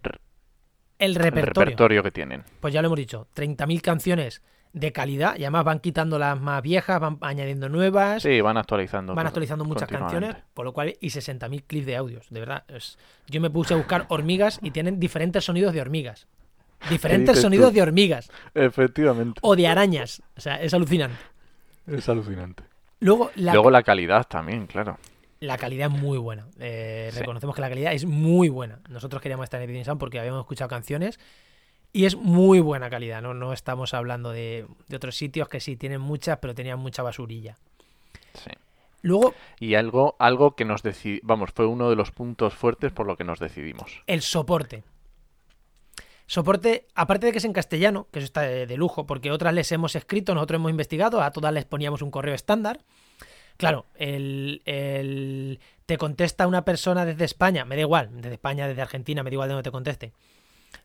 el 0.99 1.11
El 1.11 1.14
repertorio. 1.17 1.64
repertorio 1.64 2.03
que 2.03 2.11
tienen. 2.11 2.45
Pues 2.61 2.73
ya 2.75 2.81
lo 2.83 2.87
hemos 2.87 2.99
dicho, 2.99 3.26
30.000 3.35 3.81
canciones 3.81 4.43
de 4.75 4.93
calidad 4.93 5.37
y 5.37 5.45
además 5.45 5.64
van 5.64 5.78
quitando 5.78 6.19
las 6.19 6.38
más 6.38 6.61
viejas, 6.61 7.00
van 7.00 7.16
añadiendo 7.23 7.69
nuevas. 7.71 8.23
Sí, 8.23 8.40
van 8.43 8.57
actualizando. 8.59 9.14
Van 9.14 9.26
actualizando 9.26 9.64
muchas 9.64 9.88
canciones, 9.88 10.37
por 10.53 10.64
lo 10.66 10.72
cual, 10.75 10.94
y 11.01 11.09
60.000 11.09 11.62
clips 11.66 11.87
de 11.87 11.96
audios, 11.96 12.27
de 12.29 12.40
verdad. 12.40 12.64
es- 12.68 12.99
yo 13.29 13.40
me 13.40 13.49
puse 13.51 13.72
a 13.72 13.77
buscar 13.79 14.05
hormigas 14.09 14.59
y 14.62 14.70
tienen 14.72 14.99
diferentes 15.01 15.44
sonidos 15.44 15.72
de 15.72 15.81
hormigas. 15.81 16.27
Diferentes 16.90 17.40
sonidos 17.40 17.68
tú? 17.70 17.77
de 17.77 17.83
hormigas 17.83 18.31
Efectivamente. 18.53 19.38
o 19.42 19.57
de 19.57 19.66
arañas. 19.66 20.22
O 20.37 20.40
sea, 20.40 20.61
es 20.61 20.75
alucinante. 20.75 21.16
Es 21.87 22.09
alucinante. 22.11 22.64
Luego, 23.01 23.31
la, 23.37 23.53
Luego 23.55 23.70
la 23.70 23.83
calidad 23.83 24.25
también, 24.27 24.66
claro. 24.66 24.99
la 25.40 25.57
calidad 25.57 25.90
es 25.94 25.99
muy 26.01 26.18
buena. 26.18 26.46
Eh, 26.59 27.11
Sí. 27.12 27.20
Reconocemos 27.20 27.55
que 27.55 27.61
la 27.62 27.68
calidad 27.68 27.92
es 27.92 28.05
muy 28.05 28.49
buena. 28.49 28.81
Nosotros 28.88 29.22
queríamos 29.22 29.44
estar 29.44 29.61
en 29.61 29.64
Epidemic 29.64 29.87
Sound 29.87 30.01
porque 30.01 30.18
habíamos 30.18 30.40
escuchado 30.40 30.68
canciones 30.68 31.18
y 31.94 32.04
es 32.04 32.14
muy 32.16 32.61
buena 32.61 32.90
calidad. 32.90 33.22
No, 33.22 33.33
no 33.33 33.54
estamos 33.54 33.94
hablando 33.94 34.30
de, 34.33 34.66
de 34.88 34.96
otros 34.96 35.16
sitios 35.16 35.48
que 35.48 35.61
sí 35.61 35.76
tienen 35.76 36.02
muchas, 36.02 36.37
pero 36.38 36.54
tenían 36.54 36.78
mucha 36.78 37.02
basurilla. 37.02 37.57
Sí. 38.35 38.50
Luego, 39.00 39.35
Y 39.61 39.74
algo, 39.74 40.16
algo 40.18 40.57
que 40.57 40.64
nos 40.66 40.83
decidimos, 40.83 41.20
vamos, 41.24 41.50
fue 41.54 41.66
uno 41.66 41.88
de 41.90 41.96
los 41.96 42.11
puntos 42.11 42.52
fuertes 42.54 42.92
por 42.92 43.07
lo 43.07 43.16
que 43.16 43.24
nos 43.24 43.38
decidimos. 43.38 44.02
el 44.07 44.20
soporte. 44.22 44.83
Soporte, 46.26 46.87
aparte 46.94 47.26
de 47.26 47.33
que 47.33 47.38
es 47.38 47.44
en 47.44 47.52
castellano, 47.52 48.09
que 48.11 48.18
eso 48.20 48.24
está 48.24 48.40
de, 48.42 48.66
de 48.66 48.76
lujo, 48.78 49.07
porque 49.07 49.30
otras 49.30 49.52
les 49.52 49.70
hemos 49.72 49.94
escrito, 49.94 50.35
nosotros 50.35 50.57
hemos 50.59 50.70
investigado, 50.70 51.20
a 51.22 51.30
todas 51.33 51.52
les 51.52 51.66
poníamos 51.66 52.00
un 52.00 52.11
correo 52.11 52.35
estándar. 52.35 52.80
Claro, 53.59 53.85
el, 53.96 54.62
el- 54.64 55.61
te 55.87 55.98
contesta 55.98 56.46
una 56.46 56.64
persona 56.64 57.04
desde 57.04 57.26
España, 57.26 57.64
me 57.66 57.76
da 57.76 57.83
igual, 57.83 58.09
desde 58.11 58.33
España, 58.35 58.66
desde 58.66 58.80
Argentina, 58.83 59.22
me 59.22 59.28
da 59.30 59.35
igual 59.35 59.48
de 59.48 59.52
donde 59.54 59.68
te 59.68 59.70
conteste. 59.70 60.12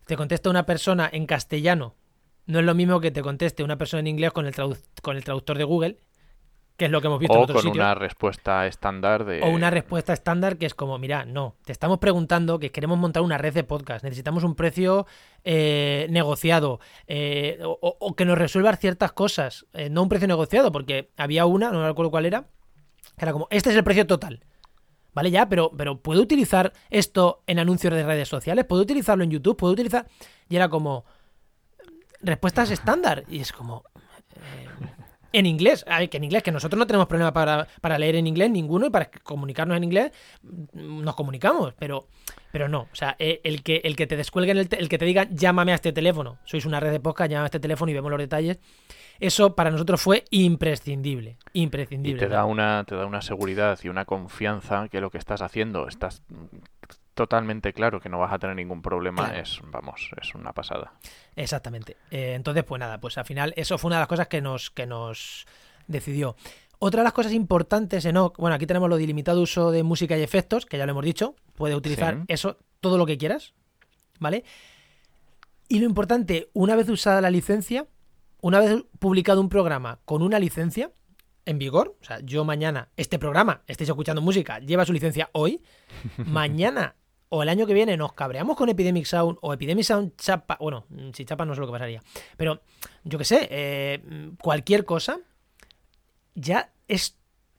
Te 0.05 0.15
contesta 0.17 0.49
una 0.49 0.65
persona 0.65 1.09
en 1.11 1.25
castellano, 1.25 1.95
no 2.45 2.59
es 2.59 2.65
lo 2.65 2.73
mismo 2.73 2.99
que 2.99 3.11
te 3.11 3.21
conteste 3.21 3.63
una 3.63 3.77
persona 3.77 3.99
en 4.01 4.07
inglés 4.07 4.31
con 4.31 4.45
el, 4.47 4.53
tradu- 4.55 4.79
con 5.01 5.15
el 5.17 5.23
traductor 5.23 5.57
de 5.57 5.63
Google, 5.63 5.97
que 6.77 6.85
es 6.85 6.91
lo 6.91 7.01
que 7.01 7.07
hemos 7.07 7.19
visto 7.19 7.33
en 7.33 7.39
O 7.41 7.43
otros 7.43 7.55
con 7.57 7.63
sitios. 7.63 7.83
una 7.83 7.93
respuesta 7.93 8.65
estándar 8.65 9.25
de... 9.25 9.41
O 9.41 9.49
una 9.49 9.69
respuesta 9.69 10.13
estándar 10.13 10.57
que 10.57 10.65
es 10.65 10.73
como, 10.73 10.97
mira, 10.97 11.25
no, 11.25 11.57
te 11.65 11.73
estamos 11.73 11.99
preguntando 11.99 12.57
que 12.57 12.71
queremos 12.71 12.97
montar 12.97 13.21
una 13.21 13.37
red 13.37 13.53
de 13.53 13.65
podcast, 13.65 14.03
necesitamos 14.03 14.45
un 14.45 14.55
precio 14.55 15.05
eh, 15.43 16.07
negociado 16.09 16.79
eh, 17.05 17.59
o, 17.61 18.15
que 18.15 18.23
nos 18.23 18.37
resuelva 18.37 18.73
ciertas 18.77 19.11
cosas, 19.11 19.65
eh, 19.73 19.89
no 19.89 20.03
un 20.03 20.09
precio 20.09 20.27
negociado, 20.27 20.71
porque 20.71 21.11
había 21.17 21.45
una, 21.45 21.69
no 21.71 21.81
me 21.81 21.87
acuerdo 21.87 22.11
cuál 22.11 22.25
era, 22.25 22.47
que 23.17 23.25
era 23.25 23.33
como, 23.33 23.47
este 23.51 23.71
es 23.71 23.75
el 23.75 23.83
precio 23.83 24.07
total. 24.07 24.43
Vale, 25.19 25.31
ya, 25.31 25.49
pero, 25.49 25.69
pero 25.75 25.99
¿puedo 25.99 26.21
utilizar 26.21 26.71
esto 26.89 27.43
en 27.45 27.59
anuncios 27.59 27.93
de 27.93 28.03
redes 28.03 28.29
sociales? 28.29 28.63
¿Puedo 28.63 28.83
utilizarlo 28.83 29.25
en 29.25 29.31
YouTube? 29.31 29.57
¿Puedo 29.57 29.73
utilizar...? 29.73 30.07
Y 30.47 30.55
era 30.55 30.69
como, 30.69 31.03
respuestas 32.21 32.71
estándar. 32.71 33.25
Y 33.27 33.41
es 33.41 33.51
como... 33.51 33.83
eh, 34.37 34.67
en 35.33 35.45
inglés, 35.45 35.83
a 35.89 36.07
que 36.07 36.15
en 36.15 36.23
inglés, 36.23 36.41
que 36.41 36.53
nosotros 36.53 36.79
no 36.79 36.87
tenemos 36.87 37.07
problema 37.07 37.33
para, 37.33 37.67
para 37.81 37.99
leer 37.99 38.15
en 38.15 38.27
inglés 38.27 38.49
ninguno 38.49 38.85
y 38.85 38.91
para 38.91 39.11
comunicarnos 39.11 39.75
en 39.75 39.83
inglés 39.83 40.11
nos 40.71 41.15
comunicamos, 41.15 41.73
pero, 41.77 42.07
pero 42.51 42.67
no. 42.67 42.81
O 42.91 42.95
sea, 42.95 43.15
eh, 43.19 43.41
el 43.43 43.63
que, 43.63 43.81
el 43.83 43.95
que 43.95 44.07
te 44.07 44.15
descuelguen, 44.17 44.57
el, 44.57 44.69
te- 44.69 44.79
el 44.79 44.89
que 44.89 44.97
te 44.97 45.05
diga 45.05 45.27
llámame 45.31 45.71
a 45.71 45.75
este 45.75 45.91
teléfono, 45.93 46.37
sois 46.45 46.65
una 46.65 46.79
red 46.79 46.91
de 46.91 46.99
podcast, 46.99 47.29
llámame 47.31 47.45
a 47.45 47.47
este 47.47 47.59
teléfono 47.59 47.91
y 47.91 47.93
vemos 47.93 48.09
los 48.11 48.19
detalles, 48.19 48.59
eso 49.19 49.55
para 49.55 49.69
nosotros 49.71 50.01
fue 50.01 50.23
imprescindible. 50.31 51.37
Y 51.53 51.61
Imprescindible. 51.63 52.19
te 52.19 52.29
da 52.29 52.45
una, 52.45 52.83
te 52.85 52.95
da 52.95 53.05
una 53.05 53.21
seguridad 53.21 53.77
y 53.83 53.89
una 53.89 54.05
confianza 54.05 54.87
que 54.89 55.01
lo 55.01 55.09
que 55.11 55.17
estás 55.17 55.41
haciendo 55.41 55.87
estás 55.87 56.23
totalmente 57.13 57.73
claro 57.73 57.99
que 57.99 58.07
no 58.07 58.17
vas 58.19 58.31
a 58.31 58.39
tener 58.39 58.55
ningún 58.55 58.81
problema. 58.81 59.25
Claro. 59.25 59.41
Es, 59.41 59.59
vamos, 59.65 60.09
es 60.21 60.33
una 60.35 60.53
pasada. 60.53 60.93
Exactamente. 61.35 61.97
Eh, 62.11 62.33
entonces, 62.35 62.63
pues 62.63 62.79
nada, 62.79 62.99
pues 62.99 63.17
al 63.17 63.25
final 63.25 63.53
eso 63.57 63.77
fue 63.77 63.89
una 63.89 63.97
de 63.97 64.01
las 64.01 64.07
cosas 64.07 64.27
que 64.27 64.41
nos, 64.41 64.69
que 64.71 64.85
nos 64.85 65.45
decidió. 65.87 66.35
Otra 66.79 67.01
de 67.01 67.03
las 67.03 67.13
cosas 67.13 67.33
importantes 67.33 68.05
en 68.05 68.15
OC, 68.17 68.37
bueno, 68.37 68.55
aquí 68.55 68.65
tenemos 68.65 68.89
lo 68.89 68.95
de 68.97 69.03
ilimitado 69.03 69.41
uso 69.41 69.71
de 69.71 69.83
música 69.83 70.17
y 70.17 70.21
efectos, 70.21 70.65
que 70.65 70.77
ya 70.77 70.85
lo 70.85 70.91
hemos 70.91 71.03
dicho, 71.05 71.35
puedes 71.55 71.75
utilizar 71.77 72.15
Sí. 72.15 72.23
eso 72.29 72.57
todo 72.79 72.97
lo 72.97 73.05
que 73.05 73.17
quieras, 73.17 73.53
¿vale? 74.19 74.45
Y 75.67 75.79
lo 75.79 75.85
importante, 75.85 76.49
una 76.53 76.75
vez 76.75 76.87
usada 76.89 77.19
la 77.21 77.29
licencia, 77.29 77.85
una 78.41 78.59
vez 78.59 78.83
publicado 78.99 79.41
un 79.41 79.49
programa 79.49 79.99
con 80.05 80.21
una 80.21 80.39
licencia 80.39 80.91
en 81.45 81.59
vigor, 81.59 81.97
o 82.01 82.05
sea, 82.05 82.19
yo 82.21 82.45
mañana, 82.45 82.89
este 82.95 83.19
programa, 83.19 83.61
estáis 83.67 83.89
escuchando 83.89 84.21
música, 84.21 84.59
lleva 84.59 84.85
su 84.85 84.93
licencia 84.93 85.29
hoy, 85.33 85.61
mañana 86.17 86.95
o 87.31 87.43
el 87.43 87.49
año 87.49 87.67
que 87.67 87.73
viene 87.73 87.95
nos 87.97 88.13
cabreamos 88.13 88.55
con 88.55 88.69
Epidemic 88.69 89.05
Sound 89.05 89.37
o 89.41 89.53
Epidemic 89.53 89.83
Sound 89.83 90.15
chapa, 90.15 90.57
bueno, 90.59 90.85
mm, 90.89 91.09
si 91.13 91.25
chapa 91.25 91.45
no 91.45 91.53
sé 91.53 91.59
lo 91.61 91.67
que 91.67 91.73
pasaría, 91.73 92.01
pero 92.37 92.61
yo 93.03 93.17
qué 93.19 93.25
sé, 93.25 93.47
eh, 93.51 94.31
cualquier 94.41 94.85
cosa, 94.85 95.19
ya 96.35 96.71
es, 96.87 97.17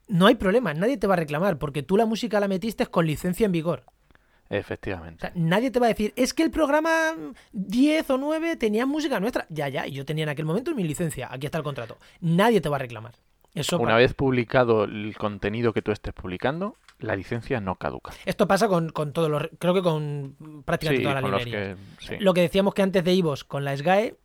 no 0.08 0.26
hay 0.26 0.34
problema, 0.34 0.74
nadie 0.74 0.96
te 0.96 1.06
va 1.06 1.14
a 1.14 1.18
reclamar, 1.18 1.58
porque 1.58 1.82
tú 1.82 1.96
la 1.96 2.06
música 2.06 2.40
la 2.40 2.48
metiste 2.48 2.86
con 2.86 3.06
licencia 3.06 3.46
en 3.46 3.52
vigor. 3.52 3.84
O 3.86 4.54
Efectivamente. 4.54 5.20
sea, 5.20 5.32
nadie 5.36 5.70
te 5.70 5.78
va 5.78 5.86
a 5.86 5.90
decir, 5.90 6.12
es 6.16 6.34
que 6.34 6.42
el 6.42 6.50
programa 6.50 7.12
10 7.52 8.10
o 8.10 8.18
9 8.18 8.56
tenía 8.56 8.84
música 8.84 9.20
nuestra. 9.20 9.46
Ya, 9.48 9.68
ya, 9.68 9.86
yo 9.86 10.04
tenía 10.04 10.24
en 10.24 10.30
aquel 10.30 10.44
momento 10.44 10.74
mi 10.74 10.82
licencia. 10.82 11.28
Aquí 11.30 11.46
está 11.46 11.58
el 11.58 11.64
contrato. 11.64 11.98
Nadie 12.20 12.60
te 12.60 12.68
va 12.68 12.76
a 12.76 12.80
reclamar. 12.80 13.14
Eso 13.54 13.78
Una 13.78 13.96
vez 13.96 14.14
publicado 14.14 14.84
el 14.84 15.16
contenido 15.16 15.72
que 15.72 15.82
tú 15.82 15.90
estés 15.92 16.12
publicando, 16.14 16.76
la 16.98 17.16
licencia 17.16 17.60
no 17.60 17.76
caduca. 17.76 18.12
Esto 18.24 18.46
pasa 18.48 18.66
con, 18.68 18.90
con 18.90 19.12
todos 19.12 19.28
los. 19.30 19.48
Creo 19.58 19.74
que 19.74 19.82
con 19.82 20.36
prácticamente 20.64 21.08
Sí, 21.08 21.14
librerías. 21.24 21.76
que... 21.78 22.06
sí. 22.06 22.16
Lo 22.20 22.34
que 22.34 22.42
decíamos 22.42 22.74
que 22.74 22.82
antes 22.82 23.02
de 23.04 23.12
Ivos 23.12 23.44
con 23.44 23.64
la 23.64 23.76
SGAE, 23.76 24.16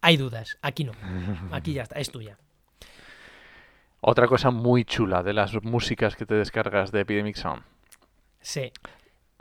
hay 0.00 0.16
dudas. 0.16 0.58
Aquí 0.62 0.84
no. 0.84 0.92
Aquí 1.52 1.74
ya 1.74 1.82
está, 1.82 1.98
es 1.98 2.10
tuya. 2.10 2.38
Otra 4.08 4.28
cosa 4.28 4.50
muy 4.50 4.84
chula 4.84 5.22
de 5.24 5.32
las 5.32 5.52
músicas 5.64 6.14
que 6.14 6.26
te 6.26 6.34
descargas 6.34 6.92
de 6.92 7.00
Epidemic 7.00 7.34
Sound. 7.34 7.62
Sí. 8.40 8.70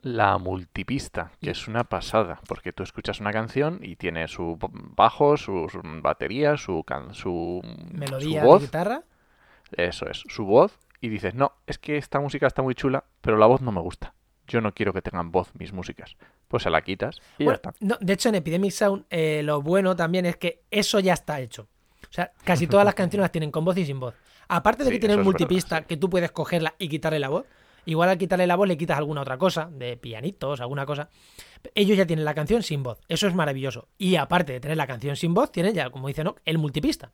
La 0.01 0.39
multipista, 0.39 1.31
que 1.39 1.51
es 1.51 1.67
una 1.67 1.83
pasada, 1.83 2.39
porque 2.47 2.73
tú 2.73 2.81
escuchas 2.81 3.19
una 3.19 3.31
canción 3.31 3.79
y 3.83 3.95
tiene 3.95 4.27
su 4.27 4.57
bajo, 4.95 5.37
su, 5.37 5.67
su 5.71 5.81
batería, 6.01 6.57
su, 6.57 6.83
can- 6.83 7.13
su, 7.13 7.61
Melodía 7.91 8.39
su 8.41 8.45
de 8.45 8.51
voz, 8.51 8.61
guitarra. 8.63 9.03
eso 9.71 10.07
es, 10.09 10.23
su 10.27 10.45
voz, 10.45 10.79
y 10.99 11.09
dices, 11.09 11.35
no, 11.35 11.51
es 11.67 11.77
que 11.77 11.97
esta 11.97 12.19
música 12.19 12.47
está 12.47 12.63
muy 12.63 12.73
chula, 12.73 13.03
pero 13.21 13.37
la 13.37 13.45
voz 13.45 13.61
no 13.61 13.71
me 13.71 13.81
gusta. 13.81 14.13
Yo 14.47 14.61
no 14.61 14.73
quiero 14.73 14.93
que 14.93 15.01
tengan 15.03 15.31
voz 15.31 15.49
mis 15.55 15.73
músicas. 15.73 16.15
Pues 16.47 16.63
se 16.63 16.69
la 16.71 16.81
quitas 16.81 17.17
y 17.37 17.45
Bueno, 17.45 17.59
ya 17.63 17.69
está. 17.69 17.73
no, 17.85 17.97
de 17.99 18.13
hecho, 18.13 18.29
en 18.29 18.35
Epidemic 18.35 18.71
Sound, 18.71 19.05
eh, 19.11 19.41
lo 19.43 19.61
bueno 19.61 19.95
también 19.95 20.25
es 20.25 20.37
que 20.37 20.61
eso 20.71 20.99
ya 20.99 21.13
está 21.13 21.39
hecho. 21.39 21.67
O 22.09 22.13
sea, 22.15 22.31
casi 22.43 22.65
todas 22.67 22.85
las 22.85 22.93
canciones 22.95 23.23
las 23.23 23.31
tienen 23.31 23.51
con 23.51 23.63
voz 23.65 23.77
y 23.77 23.85
sin 23.85 23.99
voz. 23.99 24.13
Aparte 24.47 24.83
de 24.83 24.91
Sí, 24.91 24.99
que 24.99 25.05
es 25.05 25.09
verdad, 25.09 25.23
multipista, 25.23 25.79
sí. 25.79 25.85
que 25.87 25.97
tú 25.97 26.09
puedes 26.09 26.31
cogerla 26.31 26.75
y 26.77 26.89
quitarle 26.89 27.19
la 27.19 27.29
voz. 27.29 27.45
Igual 27.85 28.09
al 28.09 28.17
quitarle 28.17 28.47
la 28.47 28.55
voz 28.55 28.67
le 28.67 28.77
quitas 28.77 28.97
alguna 28.97 29.21
otra 29.21 29.37
cosa, 29.37 29.69
de 29.71 29.95
pianitos, 29.95 30.59
alguna 30.59 30.85
cosa. 30.85 31.09
Ellos 31.75 31.97
ya 31.97 32.07
tienen 32.07 32.25
la 32.25 32.33
canción 32.33 32.63
sin 32.63 32.81
voz. 32.81 32.99
Eso 33.07 33.27
es 33.27 33.35
maravilloso. 33.35 33.87
Y 33.97 34.15
aparte 34.15 34.53
de 34.53 34.59
tener 34.59 34.77
la 34.77 34.87
canción 34.87 35.15
sin 35.15 35.33
voz, 35.33 35.51
tienen 35.51 35.73
ya, 35.73 35.89
como 35.91 36.07
dice 36.07 36.23
no, 36.23 36.35
el 36.45 36.57
multipista. 36.57 37.11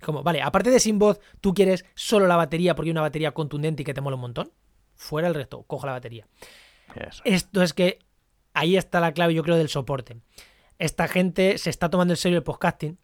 Como, 0.00 0.22
vale, 0.22 0.40
aparte 0.40 0.70
de 0.70 0.78
sin 0.78 0.98
voz, 0.98 1.20
tú 1.40 1.54
quieres 1.54 1.84
solo 1.94 2.26
la 2.26 2.36
batería 2.36 2.74
porque 2.74 2.88
hay 2.88 2.92
una 2.92 3.00
batería 3.00 3.32
contundente 3.32 3.82
y 3.82 3.84
que 3.84 3.94
te 3.94 4.00
mola 4.00 4.14
un 4.14 4.22
montón. 4.22 4.52
Fuera 4.94 5.26
el 5.26 5.34
resto, 5.34 5.62
cojo 5.64 5.86
la 5.86 5.92
batería. 5.92 6.26
Eso. 6.94 7.22
Esto 7.24 7.62
es 7.62 7.72
que 7.72 7.98
ahí 8.54 8.76
está 8.76 9.00
la 9.00 9.12
clave, 9.12 9.34
yo 9.34 9.42
creo, 9.42 9.56
del 9.56 9.68
soporte. 9.68 10.18
Esta 10.78 11.08
gente 11.08 11.58
se 11.58 11.70
está 11.70 11.90
tomando 11.90 12.12
en 12.12 12.16
serio 12.16 12.38
el 12.38 12.44
podcasting 12.44 12.98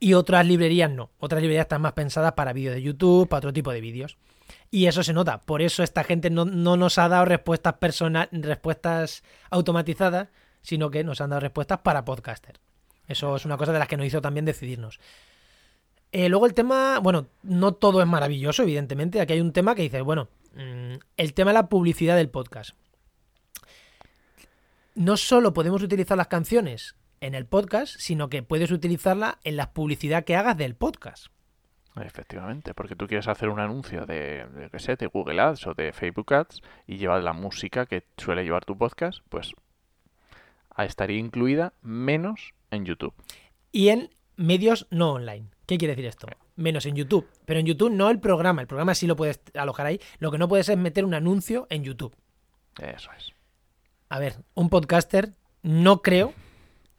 y 0.00 0.14
otras 0.14 0.46
librerías 0.46 0.90
no. 0.90 1.10
Otras 1.18 1.42
librerías 1.42 1.64
están 1.64 1.82
más 1.82 1.92
pensadas 1.92 2.32
para 2.32 2.54
vídeos 2.54 2.74
de 2.74 2.82
YouTube, 2.82 3.28
para 3.28 3.38
otro 3.38 3.52
tipo 3.52 3.70
de 3.70 3.82
vídeos. 3.82 4.16
Y 4.70 4.86
eso 4.86 5.02
se 5.02 5.12
nota. 5.12 5.42
Por 5.42 5.60
eso 5.60 5.82
esta 5.82 6.02
gente 6.02 6.30
no, 6.30 6.46
no 6.46 6.76
nos 6.76 6.98
ha 6.98 7.08
dado 7.08 7.26
respuestas 7.26 7.74
personal, 7.74 8.28
respuestas 8.32 9.22
automatizadas, 9.50 10.28
sino 10.62 10.90
que 10.90 11.04
nos 11.04 11.20
han 11.20 11.30
dado 11.30 11.40
respuestas 11.40 11.80
para 11.80 12.04
podcaster. 12.04 12.58
Eso 13.06 13.36
es 13.36 13.44
una 13.44 13.58
cosa 13.58 13.72
de 13.72 13.78
las 13.78 13.88
que 13.88 13.98
nos 13.98 14.06
hizo 14.06 14.22
también 14.22 14.46
decidirnos. 14.46 15.00
Eh, 16.12 16.28
luego 16.28 16.46
el 16.46 16.54
tema, 16.54 16.98
bueno, 16.98 17.28
no 17.42 17.72
todo 17.72 18.00
es 18.00 18.08
maravilloso, 18.08 18.62
evidentemente. 18.62 19.20
Aquí 19.20 19.34
hay 19.34 19.40
un 19.40 19.52
tema 19.52 19.74
que 19.74 19.82
dices, 19.82 20.02
bueno, 20.02 20.28
mm, 20.54 20.94
el 21.16 21.34
tema 21.34 21.50
de 21.50 21.54
la 21.54 21.68
publicidad 21.68 22.16
del 22.16 22.30
podcast. 22.30 22.70
No 24.94 25.16
solo 25.16 25.52
podemos 25.52 25.82
utilizar 25.82 26.16
las 26.16 26.26
canciones 26.26 26.96
en 27.20 27.34
el 27.34 27.46
podcast, 27.46 27.94
sino 27.98 28.28
que 28.28 28.42
puedes 28.42 28.70
utilizarla 28.70 29.38
en 29.44 29.56
la 29.56 29.72
publicidad 29.72 30.24
que 30.24 30.36
hagas 30.36 30.56
del 30.56 30.74
podcast. 30.74 31.26
Efectivamente, 31.96 32.72
porque 32.72 32.96
tú 32.96 33.06
quieres 33.06 33.28
hacer 33.28 33.48
un 33.48 33.60
anuncio 33.60 34.06
de, 34.06 34.46
de, 34.46 34.70
qué 34.70 34.78
sé, 34.78 34.96
de 34.96 35.06
Google 35.06 35.40
Ads 35.40 35.66
o 35.66 35.74
de 35.74 35.92
Facebook 35.92 36.32
Ads 36.32 36.62
y 36.86 36.98
llevar 36.98 37.22
la 37.22 37.32
música 37.32 37.86
que 37.86 38.04
suele 38.16 38.44
llevar 38.44 38.64
tu 38.64 38.78
podcast, 38.78 39.20
pues 39.28 39.54
estaría 40.84 41.18
incluida 41.18 41.74
menos 41.82 42.54
en 42.70 42.84
YouTube. 42.84 43.14
Y 43.72 43.88
en 43.88 44.10
medios 44.36 44.86
no 44.90 45.12
online. 45.12 45.48
¿Qué 45.66 45.78
quiere 45.78 45.94
decir 45.94 46.06
esto? 46.06 46.26
Menos 46.56 46.86
en 46.86 46.96
YouTube. 46.96 47.28
Pero 47.44 47.60
en 47.60 47.66
YouTube 47.66 47.92
no 47.92 48.10
el 48.10 48.20
programa. 48.20 48.62
El 48.62 48.66
programa 48.66 48.94
sí 48.94 49.06
lo 49.06 49.16
puedes 49.16 49.40
alojar 49.54 49.86
ahí. 49.86 50.00
Lo 50.18 50.30
que 50.30 50.38
no 50.38 50.48
puedes 50.48 50.68
es 50.68 50.76
meter 50.76 51.04
un 51.04 51.14
anuncio 51.14 51.66
en 51.70 51.84
YouTube. 51.84 52.14
Eso 52.78 53.10
es. 53.16 53.32
A 54.08 54.18
ver, 54.18 54.36
un 54.54 54.68
podcaster 54.68 55.34
no 55.62 56.02
creo 56.02 56.32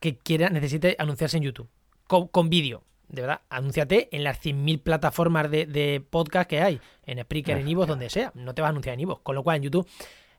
que 0.01 0.17
quiera, 0.17 0.49
necesite 0.49 0.97
anunciarse 0.99 1.37
en 1.37 1.43
YouTube. 1.43 1.69
Con, 2.07 2.27
con 2.27 2.49
vídeo. 2.49 2.83
De 3.07 3.21
verdad, 3.21 3.41
anúnciate 3.49 4.09
en 4.11 4.25
las 4.25 4.41
100.000 4.43 4.81
plataformas 4.81 5.49
de, 5.49 5.65
de, 5.65 6.01
podcast 6.01 6.49
que 6.49 6.61
hay. 6.61 6.81
En 7.05 7.21
Spreaker, 7.21 7.57
en 7.57 7.67
Ivo, 7.69 7.85
donde 7.85 8.09
sea. 8.09 8.31
No 8.35 8.53
te 8.53 8.61
vas 8.61 8.67
a 8.67 8.71
anunciar 8.71 8.95
en 8.95 9.01
Ivo. 9.01 9.21
Con 9.23 9.35
lo 9.35 9.43
cual 9.43 9.57
en 9.57 9.63
YouTube 9.63 9.87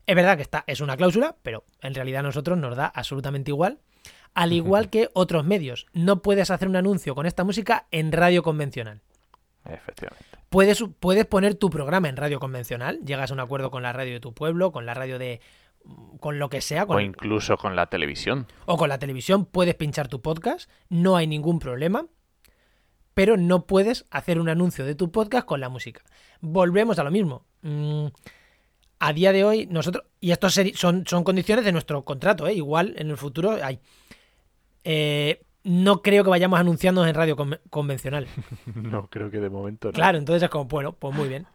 es 0.07 0.16
verdad 0.16 0.37
que 0.37 0.42
está, 0.42 0.64
es 0.66 0.81
una 0.81 0.96
cláusula, 0.96 1.37
pero 1.42 1.64
en 1.81 1.94
realidad 1.94 2.20
a 2.20 2.25
nosotros 2.25 2.59
nos 2.59 2.77
da 2.77 2.87
absolutamente 2.87 3.51
igual. 3.51 3.79
Al 4.35 4.53
igual 4.53 4.90
que 4.90 5.11
otros 5.12 5.44
medios. 5.44 5.87
No 5.92 6.22
puedes 6.22 6.51
hacer 6.51 6.66
un 6.66 6.77
anuncio 6.77 7.14
con 7.14 7.27
esta 7.27 7.44
música 7.44 7.87
en 7.90 8.12
radio 8.12 8.42
convencional. 8.42 9.01
Efectivamente. 9.64 10.25
Puedes, 10.48 10.85
puedes 10.98 11.27
poner 11.27 11.55
tu 11.55 11.70
programa 11.70 12.09
en 12.09 12.16
radio 12.16 12.40
convencional. 12.40 12.98
Llegas 13.05 13.31
a 13.31 13.35
un 13.35 13.40
acuerdo 13.40 13.70
con 13.70 13.83
la 13.83 13.92
radio 13.92 14.14
de 14.14 14.20
tu 14.20 14.33
pueblo, 14.33 14.72
con 14.72 14.87
la 14.87 14.94
radio 14.94 15.18
de. 15.18 15.40
Con 16.21 16.38
lo 16.38 16.49
que 16.49 16.61
sea. 16.61 16.87
Con 16.87 16.97
o 16.97 17.01
incluso 17.01 17.57
con 17.57 17.77
la 17.77 17.87
televisión. 17.87 18.47
O 18.66 18.77
con 18.77 18.88
la 18.88 18.99
televisión 18.99 19.45
puedes 19.45 19.75
pinchar 19.75 20.09
tu 20.09 20.21
podcast. 20.23 20.71
No 20.88 21.16
hay 21.16 21.27
ningún 21.27 21.59
problema. 21.59 22.07
Pero 23.14 23.37
no 23.37 23.66
puedes 23.66 24.07
hacer 24.11 24.40
un 24.40 24.49
anuncio 24.49 24.87
de 24.87 24.95
tu 24.95 25.11
podcast 25.11 25.47
con 25.47 25.61
la 25.61 25.68
música. 25.68 26.03
Volvemos 26.40 26.99
a 26.99 27.05
lo 27.05 27.11
mismo. 27.11 27.45
Mm, 27.61 28.07
a 29.01 29.12
día 29.12 29.33
de 29.33 29.45
hoy, 29.45 29.66
nosotros. 29.66 30.05
Y 30.21 30.31
esto 30.31 30.49
son, 30.49 31.07
son 31.07 31.25
condiciones 31.25 31.64
de 31.64 31.73
nuestro 31.73 32.05
contrato, 32.05 32.47
¿eh? 32.47 32.55
Igual 32.55 32.95
en 32.97 33.11
el 33.11 33.16
futuro 33.16 33.59
hay. 33.62 33.81
Eh, 34.85 35.42
no 35.64 36.03
creo 36.03 36.25
que 36.25 36.31
vayamos 36.31 36.59
anunciándonos 36.59 37.09
en 37.09 37.14
radio 37.14 37.37
con 37.37 37.59
convencional. 37.71 38.27
no, 38.75 39.09
creo 39.09 39.31
que 39.31 39.40
de 39.40 39.51
momento 39.51 39.88
no. 39.88 39.92
Claro, 39.92 40.18
entonces 40.18 40.42
es 40.45 40.51
como, 40.51 40.64
bueno, 40.66 40.92
pues 40.92 41.14
muy 41.14 41.29
bien. 41.29 41.47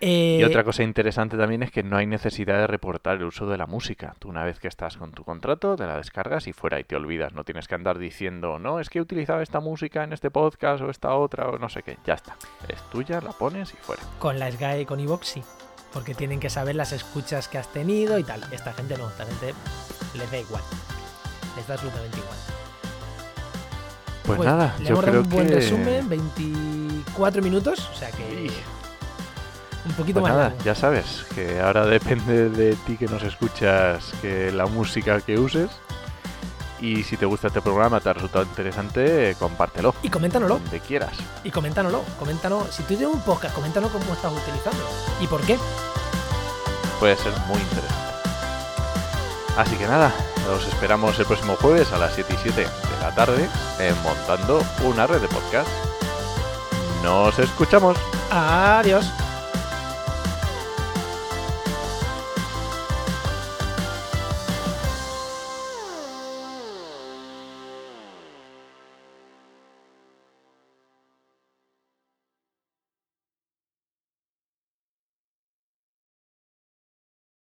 Eh... 0.00 0.38
Y 0.40 0.44
otra 0.44 0.64
cosa 0.64 0.82
interesante 0.82 1.36
también 1.36 1.62
es 1.62 1.70
que 1.70 1.82
no 1.82 1.96
hay 1.96 2.06
necesidad 2.06 2.58
de 2.58 2.66
reportar 2.66 3.16
el 3.16 3.24
uso 3.24 3.46
de 3.46 3.58
la 3.58 3.66
música. 3.66 4.14
Tú 4.18 4.28
una 4.28 4.44
vez 4.44 4.60
que 4.60 4.68
estás 4.68 4.96
con 4.96 5.12
tu 5.12 5.24
contrato, 5.24 5.76
te 5.76 5.86
la 5.86 5.96
descargas 5.96 6.46
y 6.46 6.52
fuera 6.52 6.78
y 6.78 6.84
te 6.84 6.96
olvidas. 6.96 7.32
No 7.32 7.44
tienes 7.44 7.66
que 7.68 7.74
andar 7.74 7.98
diciendo, 7.98 8.58
no, 8.58 8.80
es 8.80 8.90
que 8.90 8.98
he 8.98 9.02
utilizado 9.02 9.40
esta 9.40 9.60
música 9.60 10.04
en 10.04 10.12
este 10.12 10.30
podcast 10.30 10.82
o 10.82 10.90
esta 10.90 11.14
otra 11.14 11.48
o 11.48 11.58
no 11.58 11.68
sé 11.68 11.82
qué. 11.82 11.98
Ya 12.04 12.14
está. 12.14 12.36
Es 12.68 12.80
tuya, 12.90 13.20
la 13.20 13.32
pones 13.32 13.74
y 13.74 13.76
fuera. 13.76 14.02
Con 14.18 14.38
la 14.38 14.50
SGAE, 14.50 14.86
con 14.86 15.00
Evox 15.00 15.26
sí. 15.26 15.42
Porque 15.92 16.14
tienen 16.14 16.38
que 16.38 16.50
saber 16.50 16.76
las 16.76 16.92
escuchas 16.92 17.48
que 17.48 17.58
has 17.58 17.72
tenido 17.72 18.18
y 18.18 18.24
tal. 18.24 18.42
Esta 18.52 18.72
gente 18.72 18.96
no, 18.98 19.08
esta 19.08 19.24
gente 19.24 19.54
les 20.14 20.30
da 20.30 20.38
igual. 20.38 20.62
Les 21.56 21.66
da 21.66 21.74
absolutamente 21.74 22.18
igual. 22.18 22.36
Pues, 24.24 24.36
pues 24.36 24.46
nada, 24.46 24.74
le 24.78 24.84
yo 24.84 24.90
hemos 24.90 25.00
creo 25.00 25.14
dado 25.14 25.24
un 25.24 25.30
buen 25.30 25.48
que... 25.48 25.54
resumen, 25.54 26.06
24 26.06 27.40
minutos, 27.40 27.88
o 27.88 27.94
sea 27.94 28.10
que 28.10 28.44
y... 28.44 28.50
un 29.88 29.94
poquito 29.94 30.20
pues 30.20 30.30
más. 30.30 30.38
Nada, 30.38 30.48
largo. 30.50 30.64
ya 30.64 30.74
sabes 30.74 31.24
que 31.34 31.60
ahora 31.60 31.86
depende 31.86 32.50
de 32.50 32.74
ti 32.86 32.96
que 32.96 33.06
nos 33.06 33.22
escuchas, 33.22 34.12
que 34.20 34.52
la 34.52 34.66
música 34.66 35.20
que 35.20 35.38
uses. 35.38 35.70
Y 36.80 37.02
si 37.02 37.16
te 37.16 37.26
gusta 37.26 37.48
este 37.48 37.60
programa, 37.60 37.98
te 37.98 38.08
ha 38.08 38.12
resultado 38.12 38.44
interesante, 38.44 39.34
compártelo. 39.38 39.94
Y 40.02 40.10
coméntanoslo. 40.10 40.60
Donde 40.60 40.78
quieras. 40.78 41.12
Y 41.42 41.50
coméntanoslo. 41.50 42.02
Coméntanos. 42.18 42.68
Si 42.70 42.82
tú 42.82 42.94
tienes 42.94 43.08
un 43.08 43.20
podcast, 43.22 43.54
coméntanos 43.54 43.90
cómo 43.90 44.12
estás 44.12 44.32
utilizando. 44.32 44.84
¿Y 45.20 45.26
por 45.26 45.40
qué? 45.40 45.58
Puede 47.00 47.16
ser 47.16 47.32
muy 47.48 47.58
interesante. 47.58 48.08
Así 49.56 49.74
que 49.74 49.88
nada, 49.88 50.12
los 50.46 50.68
esperamos 50.68 51.18
el 51.18 51.26
próximo 51.26 51.56
jueves 51.56 51.92
a 51.92 51.98
las 51.98 52.14
7 52.14 52.32
y 52.32 52.36
7 52.42 52.60
de 52.60 52.68
la 53.00 53.12
tarde 53.12 53.48
en 53.80 54.02
Montando 54.04 54.62
una 54.84 55.08
red 55.08 55.20
de 55.20 55.26
podcast. 55.26 55.68
Nos 57.02 57.36
escuchamos. 57.40 57.96
Adiós. 58.30 59.10